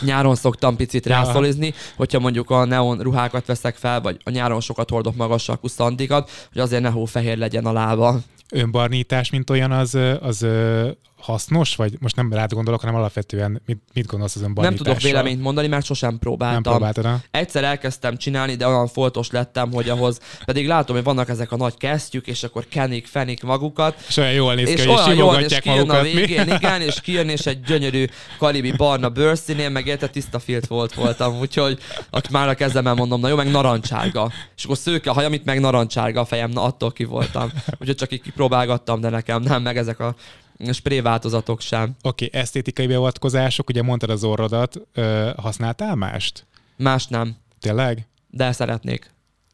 [0.00, 4.90] Nyáron szoktam picit rászolizni, hogyha mondjuk a neon ruhákat veszek fel, vagy a nyáron sokat
[4.90, 8.18] hordok magas sarkú szandikat, hogy azért ne hófehér legyen a lába.
[8.50, 10.46] Önbarnítás, mint olyan, az, az
[11.20, 11.76] hasznos?
[11.76, 14.94] Vagy most nem rád gondolok, hanem alapvetően mit, mit gondolsz az Nem önbarnításról?
[14.94, 16.62] tudok véleményt mondani, mert sosem próbáltam.
[16.62, 17.18] Nem próbáltad, ha?
[17.30, 21.56] Egyszer elkezdtem csinálni, de olyan foltos lettem, hogy ahhoz pedig látom, hogy vannak ezek a
[21.56, 25.16] nagy kesztyűk, és akkor kenik, fenik magukat, És olyan jól néz ki, és hogy olyan
[25.16, 26.02] jól, simogatják kijön a magukat.
[26.02, 26.20] mi?
[26.20, 28.04] végén, igen, és kijön, és egy gyönyörű
[28.38, 31.78] kalibi barna bőrszínén, meg érte tiszta filt volt voltam, úgyhogy
[32.10, 34.30] ott már a kezemmel mondom, na jó, meg narancsárga.
[34.56, 37.50] És akkor szőke a hajam, itt meg narancsárga a fejem, na attól ki voltam.
[37.78, 40.14] Úgyhogy csak így kipróbálgattam, de nekem nem, meg ezek a
[40.72, 41.96] spré változatok sem.
[42.02, 46.46] Oké, okay, esztétikai beavatkozások, ugye mondtad az orrodat, ö, használtál mást?
[46.76, 48.06] Más nem, Tényleg?
[48.30, 49.10] de szeretnék.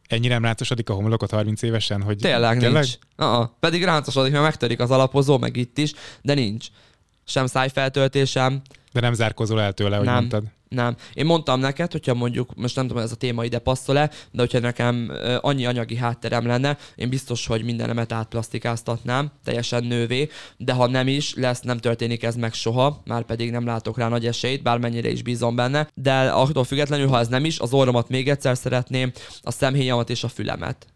[0.09, 2.17] Ennyire nem ráncosodik a homlokot 30 évesen, hogy...
[2.17, 2.83] Tényleg, Tényleg?
[2.83, 2.99] nincs.
[3.17, 3.49] Uh-uh.
[3.61, 5.93] Pedig ráncosodik, mert megtörik az alapozó, meg itt is,
[6.23, 6.67] de nincs.
[7.25, 8.63] Sem szájfeltöltésem,
[8.97, 10.15] De nem zárkozol el tőle, hogy Nem.
[10.15, 10.45] mondtad.
[10.69, 10.97] nem.
[11.15, 14.59] Én mondtam neked, hogyha mondjuk, most nem tudom, ez a téma ide passzol-e, de hogyha
[14.59, 21.09] nekem annyi anyagi hátterem lenne, én biztos, hogy mindenemet átplasztikáztatnám, teljesen nővé, de ha nem
[21.09, 25.11] is lesz, nem történik ez meg soha, már pedig nem látok rá nagy esélyt, bármennyire
[25.11, 29.13] is bízom benne, de attól függetlenül, ha ez nem is, az orromat még egyszer szeretném,
[29.43, 30.87] a szemhéjamat és a fülemet.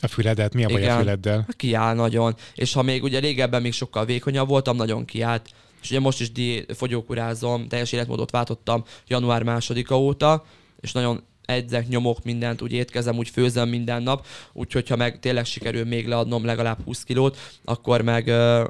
[0.00, 0.98] A füledet, mi a baj a Igen.
[0.98, 1.46] füleddel?
[1.56, 2.34] Kiáll nagyon.
[2.54, 5.48] És ha még ugye régebben még sokkal vékonyabb voltam, nagyon kiállt.
[5.86, 10.44] És ugye most is di- fogyókurázom, teljes életmódot váltottam január másodika óta,
[10.80, 15.44] és nagyon edzek, nyomok mindent, úgy étkezem, úgy főzöm minden nap, úgyhogy ha meg tényleg
[15.44, 18.28] sikerül még leadnom legalább 20 kilót, akkor meg,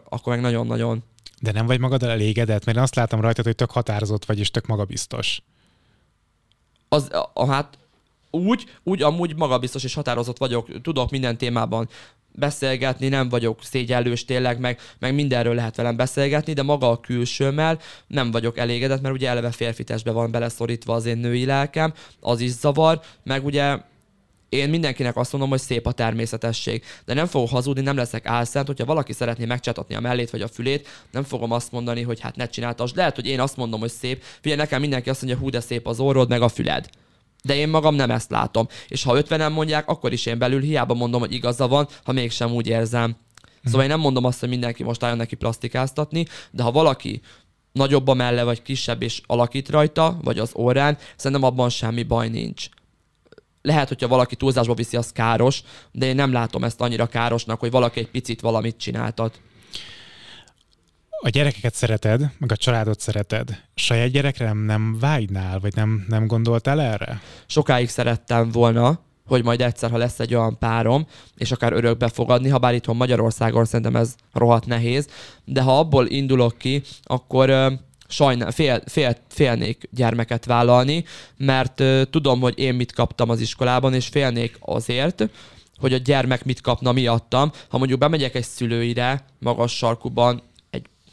[0.09, 1.03] akkor meg nagyon-nagyon
[1.41, 2.65] De nem vagy magad elégedett?
[2.65, 5.43] Mert én azt látom rajtad, hogy tök határozott vagy, és tök magabiztos.
[6.89, 7.79] Az, a, hát
[8.37, 11.89] úgy, úgy amúgy magabiztos és határozott vagyok, tudok minden témában
[12.37, 17.79] beszélgetni, nem vagyok szégyellős tényleg, meg, meg mindenről lehet velem beszélgetni, de maga a külsőmmel
[18.07, 22.51] nem vagyok elégedett, mert ugye eleve férfitesbe van beleszorítva az én női lelkem, az is
[22.51, 23.79] zavar, meg ugye
[24.49, 26.85] én mindenkinek azt mondom, hogy szép a természetesség.
[27.05, 30.49] De nem fogok hazudni, nem leszek álszent, hogyha valaki szeretné megcsatatni a mellét vagy a
[30.49, 32.97] fülét, nem fogom azt mondani, hogy hát ne csináltasd.
[32.97, 34.23] Lehet, hogy én azt mondom, hogy szép.
[34.41, 36.89] Figyelj, nekem mindenki azt mondja, hú, de szép az orrod, meg a füled.
[37.47, 38.69] De én magam nem ezt látom.
[38.89, 42.53] És ha ötvenen mondják, akkor is én belül hiába mondom, hogy igaza van, ha mégsem
[42.53, 43.17] úgy érzem.
[43.65, 47.21] Szóval én nem mondom azt, hogy mindenki most álljon neki plastikáztatni, de ha valaki
[47.73, 52.29] nagyobb a melle, vagy kisebb, és alakít rajta, vagy az órán, szerintem abban semmi baj
[52.29, 52.69] nincs
[53.67, 57.71] lehet, hogyha valaki túlzásba viszi, az káros, de én nem látom ezt annyira károsnak, hogy
[57.71, 59.41] valaki egy picit valamit csináltat.
[61.27, 63.63] A gyerekeket szereted, meg a családot szereted.
[63.75, 67.21] Saját gyerekre nem, nem vágynál, vagy nem, nem gondoltál erre?
[67.47, 71.07] Sokáig szerettem volna, hogy majd egyszer, ha lesz egy olyan párom,
[71.37, 75.09] és akár örökbe fogadni, ha bár itthon Magyarországon szerintem ez rohadt nehéz,
[75.45, 81.05] de ha abból indulok ki, akkor sajnál, fél, fél, félnék gyermeket vállalni,
[81.37, 85.29] mert tudom, hogy én mit kaptam az iskolában, és félnék azért,
[85.79, 87.53] hogy a gyermek mit kapna miattam.
[87.69, 90.43] Ha mondjuk bemegyek egy szülőire, magas sarkuban,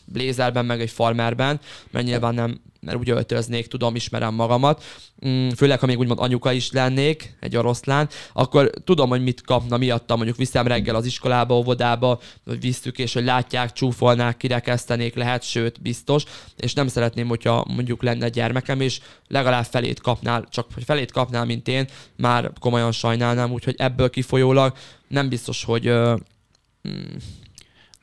[0.07, 1.59] egy blézerben, meg egy farmerben,
[1.91, 4.83] mert nyilván nem mert úgy öltöznék, tudom, ismerem magamat,
[5.27, 9.77] mm, főleg ha még úgymond anyuka is lennék, egy oroszlán, akkor tudom, hogy mit kapna
[9.77, 15.43] miattam, mondjuk viszem reggel az iskolába, óvodába, vagy visszük, és hogy látják, csúfolnák, kirekesztenék, lehet,
[15.43, 16.23] sőt, biztos,
[16.57, 21.45] és nem szeretném, hogyha mondjuk lenne gyermekem, és legalább felét kapnál, csak hogy felét kapnál,
[21.45, 21.87] mint én,
[22.17, 24.73] már komolyan sajnálnám, úgyhogy ebből kifolyólag
[25.07, 25.87] nem biztos, hogy
[26.87, 27.15] mm,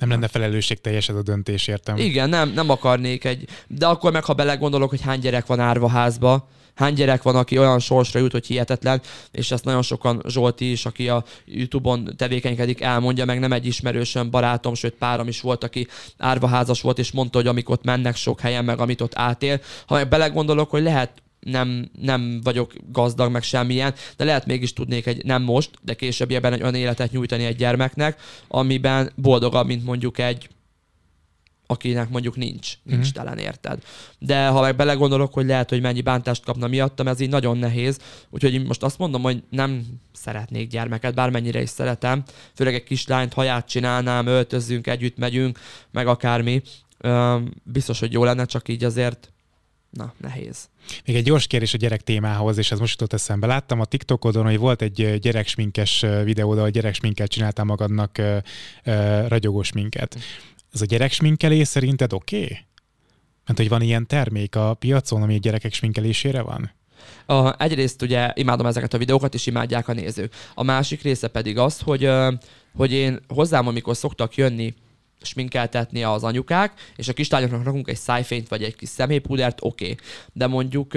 [0.01, 1.97] nem lenne felelősség teljes ez a döntés, értem.
[1.97, 3.49] Igen, nem, nem akarnék egy...
[3.67, 7.79] De akkor meg, ha belegondolok, hogy hány gyerek van árvaházba, hány gyerek van, aki olyan
[7.79, 13.25] sorsra jut, hogy hihetetlen, és ezt nagyon sokan Zsolti is, aki a Youtube-on tevékenykedik, elmondja,
[13.25, 15.87] meg nem egy ismerősöm, barátom, sőt párom is volt, aki
[16.19, 19.61] árvaházas volt, és mondta, hogy amik ott mennek sok helyen, meg amit ott átél.
[19.87, 25.07] Ha meg belegondolok, hogy lehet nem, nem vagyok gazdag, meg semmilyen, de lehet mégis tudnék
[25.07, 30.19] egy, nem most, de későbbiekben egy olyan életet nyújtani egy gyermeknek, amiben boldogabb, mint mondjuk
[30.19, 30.49] egy
[31.71, 33.11] akinek mondjuk nincs, nincs mm-hmm.
[33.13, 33.83] telen, érted.
[34.19, 37.99] De ha meg belegondolok, hogy lehet, hogy mennyi bántást kapna miattam, ez így nagyon nehéz.
[38.31, 42.23] Úgyhogy én most azt mondom, hogy nem szeretnék gyermeket, bármennyire is szeretem.
[42.55, 45.59] Főleg egy kislányt, haját csinálnám, öltözzünk, együtt megyünk,
[45.91, 46.63] meg akármi.
[47.63, 49.33] biztos, hogy jó lenne, csak így azért
[49.91, 50.69] na, nehéz.
[51.05, 53.47] Még egy gyors kérdés a gyerek témához, és ez most jutott eszembe.
[53.47, 60.19] Láttam a TikTokodon, hogy volt egy gyereksminkes videó, ahol gyereksminket csináltál magadnak uh, ragyogós minket.
[60.73, 62.43] Ez a gyereksminkelés szerinted oké?
[62.43, 62.59] Okay?
[63.47, 66.71] Mert hogy van ilyen termék a piacon, ami a gyerekek sminkelésére van?
[67.27, 70.35] A, egyrészt ugye imádom ezeket a videókat, és imádják a nézők.
[70.55, 72.11] A másik része pedig az, hogy,
[72.77, 74.75] hogy én hozzám, amikor szoktak jönni
[75.23, 79.85] sminkeltetni az anyukák, és a kislányoknak rakunk egy szájfényt vagy egy kis szemhéjpúdert, oké.
[79.85, 79.97] Okay.
[80.33, 80.93] De mondjuk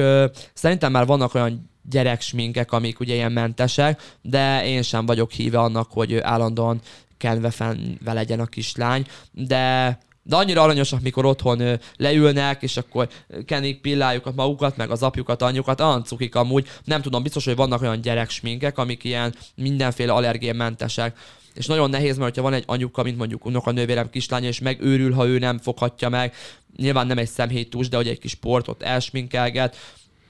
[0.53, 5.91] szerintem már vannak olyan gyereksminkek, amik ugye ilyen mentesek, de én sem vagyok híve annak,
[5.91, 6.81] hogy állandóan
[7.17, 13.09] kenve fenve legyen a kislány, de de annyira aranyosak, mikor otthon leülnek, és akkor
[13.45, 16.67] kenik, pilláljuk magukat, meg az apjukat, anyjukat, ancukik amúgy.
[16.83, 21.17] Nem tudom, biztos, hogy vannak olyan gyereksminkek, amik ilyen mindenféle allergénmentesek
[21.55, 25.13] és nagyon nehéz, mert ha van egy anyuka, mint mondjuk unoka nővérem kislánya, és megőrül,
[25.13, 26.33] ha ő nem foghatja meg,
[26.77, 29.75] nyilván nem egy szemhétus, de hogy egy kis portot elsminkelget,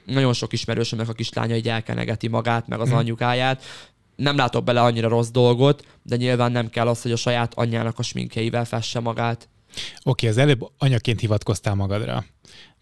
[0.06, 2.98] nagyon sok ismerősömnek a kislánya így elkenegeti magát, meg az hmm.
[2.98, 3.64] anyukáját,
[4.16, 8.00] nem látok bele annyira rossz dolgot, de nyilván nem kell az, hogy a saját anyjának
[8.00, 9.50] a sminkjeivel fesse magát.
[9.74, 12.26] Oké, okay, az előbb anyaként hivatkoztál magadra.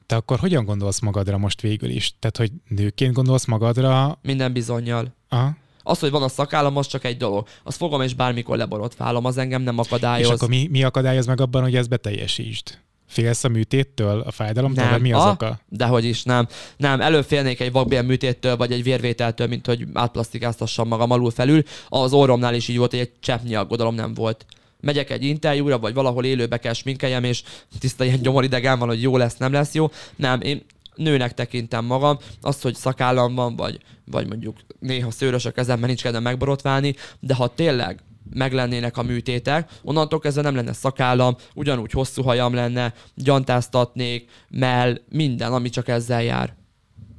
[0.06, 2.14] Te akkor hogyan gondolsz magadra most végül is?
[2.20, 4.20] Tehát, hogy nőként gondolsz magadra?
[4.22, 5.16] Minden bizonyal.
[5.30, 5.56] Aha.
[5.84, 7.48] Az, hogy van a szakállam, az csak egy dolog.
[7.64, 10.28] Azt fogom, és bármikor leborotválom, az engem nem akadályoz.
[10.28, 12.80] És akkor mi, mi akadályoz meg abban, hogy ezt beteljesítsd?
[13.08, 14.94] Félsz a műtéttől, a fájdalomtól, nem.
[14.94, 15.60] vagy mi az a, ah, oka?
[15.70, 16.48] Dehogy is, nem.
[16.78, 21.64] Nem, előfélnék egy vakbél műtéttől, vagy egy vérvételtől, mint hogy átplasztikáztassam magam alul felül.
[21.90, 24.46] Az orromnál is így volt, hogy egy cseppnyi aggodalom nem volt
[24.82, 27.44] megyek egy interjúra, vagy valahol élőbe kell sminkeljem, és
[27.80, 29.92] tiszta ilyen gyomoridegen van, hogy jó lesz, nem lesz jó.
[30.16, 30.66] Nem, én
[31.02, 36.02] nőnek tekintem magam, azt, hogy szakállam van, vagy, vagy mondjuk néha szőrös a kezemben, nincs
[36.02, 38.00] kedvem megborotválni, de ha tényleg
[38.34, 45.54] meglennének a műtétek, onnantól kezdve nem lenne szakállam, ugyanúgy hosszú hajam lenne, gyantáztatnék, mell, minden,
[45.54, 46.56] ami csak ezzel jár.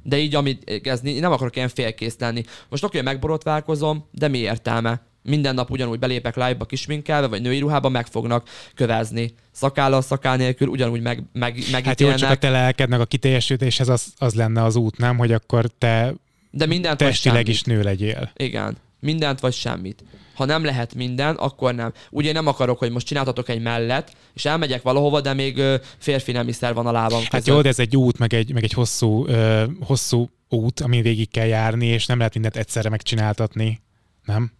[0.03, 2.43] De így, amit ez, nem akarok ilyen félkész lenni.
[2.69, 5.01] Most oké, megborotválkozom, de mi értelme?
[5.23, 9.33] Minden nap ugyanúgy belépek live-ba kisminkelve, vagy női ruhába, meg fognak kövezni.
[9.51, 11.85] Szakállal, szakál nélkül ugyanúgy meg, meg, megítélnek.
[11.85, 15.17] Hát jó, csak a te lelkednek a kiteljesítéshez az, az lenne az út, nem?
[15.17, 16.13] Hogy akkor te
[16.51, 18.31] De mindent testileg is nő legyél.
[18.35, 18.77] Igen.
[18.99, 20.03] Mindent vagy semmit.
[20.33, 21.93] Ha nem lehet minden, akkor nem.
[22.09, 25.61] Ugye én nem akarok, hogy most csináltatok egy mellet, és elmegyek valahova, de még
[25.97, 27.31] férfi nemiszer van a lábam között.
[27.31, 31.01] Hát jó, de ez egy út, meg egy, meg egy hosszú, ö, hosszú út, amin
[31.01, 33.81] végig kell járni, és nem lehet mindent egyszerre megcsináltatni.
[34.25, 34.51] Nem?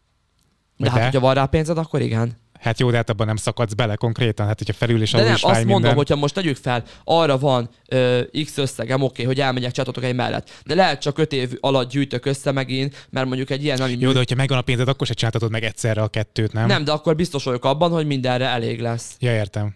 [0.77, 1.03] De hát, te?
[1.03, 2.41] hogyha van rá pénzed, akkor igen.
[2.63, 4.45] Hát jó, de hát abban nem szakadsz bele konkrétan.
[4.47, 5.97] Hát, hogyha felül és De alul nem, is azt fáj mondom, minden.
[5.97, 10.49] hogyha most tegyük fel, arra van ö, X összegem, oké, hogy elmegyek, csatotok egy mellett.
[10.65, 14.11] De lehet csak öt év alatt gyűjtök össze megint, mert mondjuk egy ilyen, ami Jó,
[14.11, 16.67] de hogyha megvan a pénzed, akkor se csináltatod meg egyszerre a kettőt, nem?
[16.67, 19.15] nem, de akkor biztos vagyok abban, hogy mindenre elég lesz.
[19.19, 19.75] Ja, értem.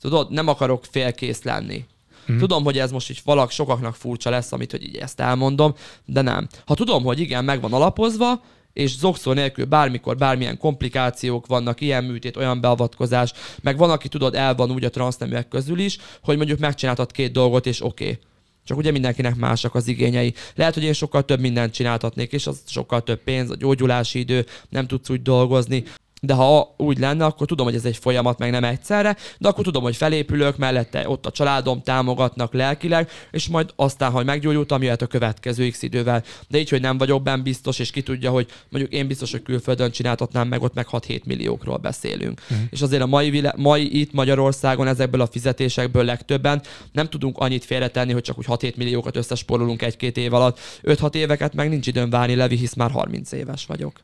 [0.00, 1.84] Tudod, nem akarok félkész lenni.
[2.26, 2.38] Mhm.
[2.38, 6.20] Tudom, hogy ez most így valak sokaknak furcsa lesz, amit, hogy így ezt elmondom, de
[6.20, 6.48] nem.
[6.66, 8.42] Ha tudom, hogy igen, meg van alapozva,
[8.76, 14.34] és zokszó nélkül bármikor bármilyen komplikációk vannak, ilyen műtét, olyan beavatkozás, meg van, aki tudod,
[14.34, 18.04] el van úgy a transzneműek közül is, hogy mondjuk megcsináltad két dolgot, és oké.
[18.04, 18.18] Okay.
[18.64, 20.34] Csak ugye mindenkinek másak az igényei.
[20.54, 24.46] Lehet, hogy én sokkal több mindent csináltatnék, és az sokkal több pénz, a gyógyulási idő,
[24.68, 25.84] nem tudsz úgy dolgozni.
[26.26, 29.64] De ha úgy lenne, akkor tudom, hogy ez egy folyamat, meg nem egyszerre, de akkor
[29.64, 35.02] tudom, hogy felépülök, mellette ott a családom támogatnak lelkileg, és majd aztán, hogy meggyógyultam, jöhet
[35.02, 36.22] a következő x idővel.
[36.48, 39.42] De így, hogy nem vagyok benne biztos, és ki tudja, hogy mondjuk én biztos, hogy
[39.42, 42.40] külföldön csináltatnám meg, ott meg 6-7 milliókról beszélünk.
[42.48, 42.60] Mhm.
[42.70, 46.62] És azért a mai, vilá- mai itt Magyarországon ezekből a fizetésekből legtöbben
[46.92, 50.58] nem tudunk annyit félretenni, hogy csak úgy 6-7 milliókat összespórolunk egy-két év alatt.
[50.82, 54.00] 5-6 éveket meg nincs időm várni, Levi, hisz már 30 éves vagyok.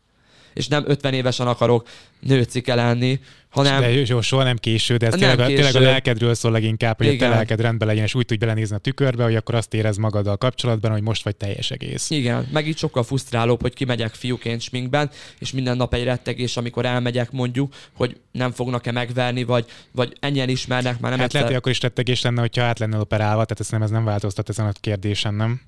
[0.55, 1.89] És nem 50 évesen akarok
[2.21, 3.21] nőcike lenni,
[3.53, 5.85] hanem De jó, soha nem késő, de ez Nem tényleg, a, tényleg a késő.
[5.85, 7.31] lelkedről szól leginkább, hogy a te Igen.
[7.31, 10.91] lelked rendben legyen, és úgy tudj belenézni a tükörbe, hogy akkor azt érez magaddal kapcsolatban,
[10.91, 12.11] hogy most vagy teljes egész.
[12.11, 16.85] Igen, meg így sokkal frusztrálóbb, hogy kimegyek fiúként sminkben, és minden nap egy rettegés, amikor
[16.87, 21.33] elmegyek mondjuk, hogy nem fognak-e megverni, vagy, vagy ennyien ismernek, már nem hát egyszer...
[21.33, 24.05] lehet, hogy akkor is tettegés lenne, hogyha át lenne operálva, tehát ez nem, ez nem
[24.05, 25.61] változtat ezen a kérdésen, nem?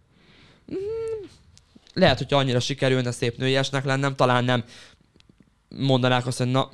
[1.95, 4.65] Lehet, hogy annyira sikerülne szép nőiesnek lennem, talán nem
[5.69, 6.69] mondanák azt, hogy na,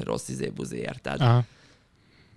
[0.00, 1.20] rossz izé buzi, érted?
[1.20, 1.44] Aha.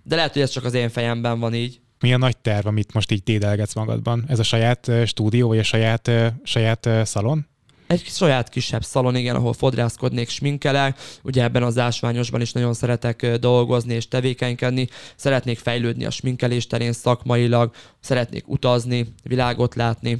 [0.02, 1.80] De lehet, hogy ez csak az én fejemben van így.
[2.00, 4.24] Mi a nagy terv, amit most így dédelgetsz magadban?
[4.28, 6.10] Ez a saját stúdió, vagy a saját,
[6.42, 7.46] saját szalon?
[7.86, 10.98] Egy saját kisebb szalon, igen, ahol fodrászkodnék, sminkelek.
[11.22, 14.88] Ugye ebben az ásványosban is nagyon szeretek dolgozni és tevékenykedni.
[15.16, 20.18] Szeretnék fejlődni a sminkelés terén szakmailag, szeretnék utazni, világot látni.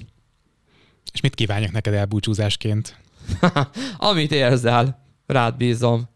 [1.12, 2.98] És mit kívánjak neked elbúcsúzásként?
[3.96, 6.12] Amit érzel, rád bízom.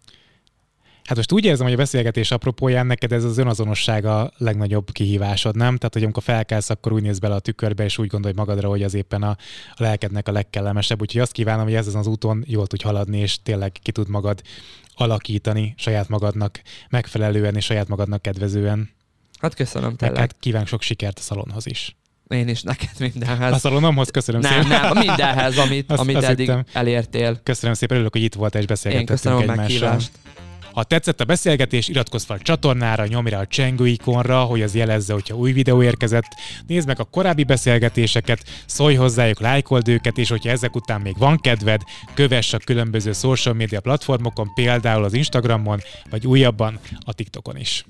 [1.09, 5.57] Hát most úgy érzem, hogy a beszélgetés apropóján neked ez az önazonosság a legnagyobb kihívásod,
[5.57, 5.77] nem?
[5.77, 8.83] Tehát, hogy amikor felkelsz, akkor úgy néz bele a tükörbe, és úgy gondolj magadra, hogy
[8.83, 9.37] az éppen a,
[9.75, 11.01] a lelkednek a legkellemesebb.
[11.01, 14.43] Úgyhogy azt kívánom, hogy ezen az úton jól tudj haladni, és tényleg ki tud magad
[14.95, 18.91] alakítani saját magadnak megfelelően és saját magadnak kedvezően.
[19.41, 20.19] Hát köszönöm tényleg.
[20.19, 21.97] hát kívánok sok sikert a szalonhoz is.
[22.29, 23.61] Én is neked A mindenhez.
[23.61, 24.81] szalonomhoz köszönöm Nem, szépen.
[24.81, 26.65] nem, mindenhez, amit, Azt- amit azt eddig hittem.
[26.73, 27.41] elértél.
[27.43, 29.63] Köszönöm szépen, örülök, hogy itt voltál és Én beszélgettünk köszönöm a egymással.
[29.63, 30.11] meghívást.
[30.73, 34.75] Ha tetszett a beszélgetés, iratkozz fel a csatornára, nyomj rá a csengő ikonra, hogy az
[34.75, 36.25] jelezze, hogyha új videó érkezett.
[36.67, 41.39] Nézd meg a korábbi beszélgetéseket, szólj hozzájuk, lájkold őket, és hogyha ezek után még van
[41.39, 41.81] kedved,
[42.15, 47.85] kövess a különböző social media platformokon, például az Instagramon, vagy újabban a TikTokon is.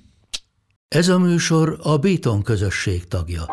[0.88, 3.46] Ez a műsor a Béton közösség tagja.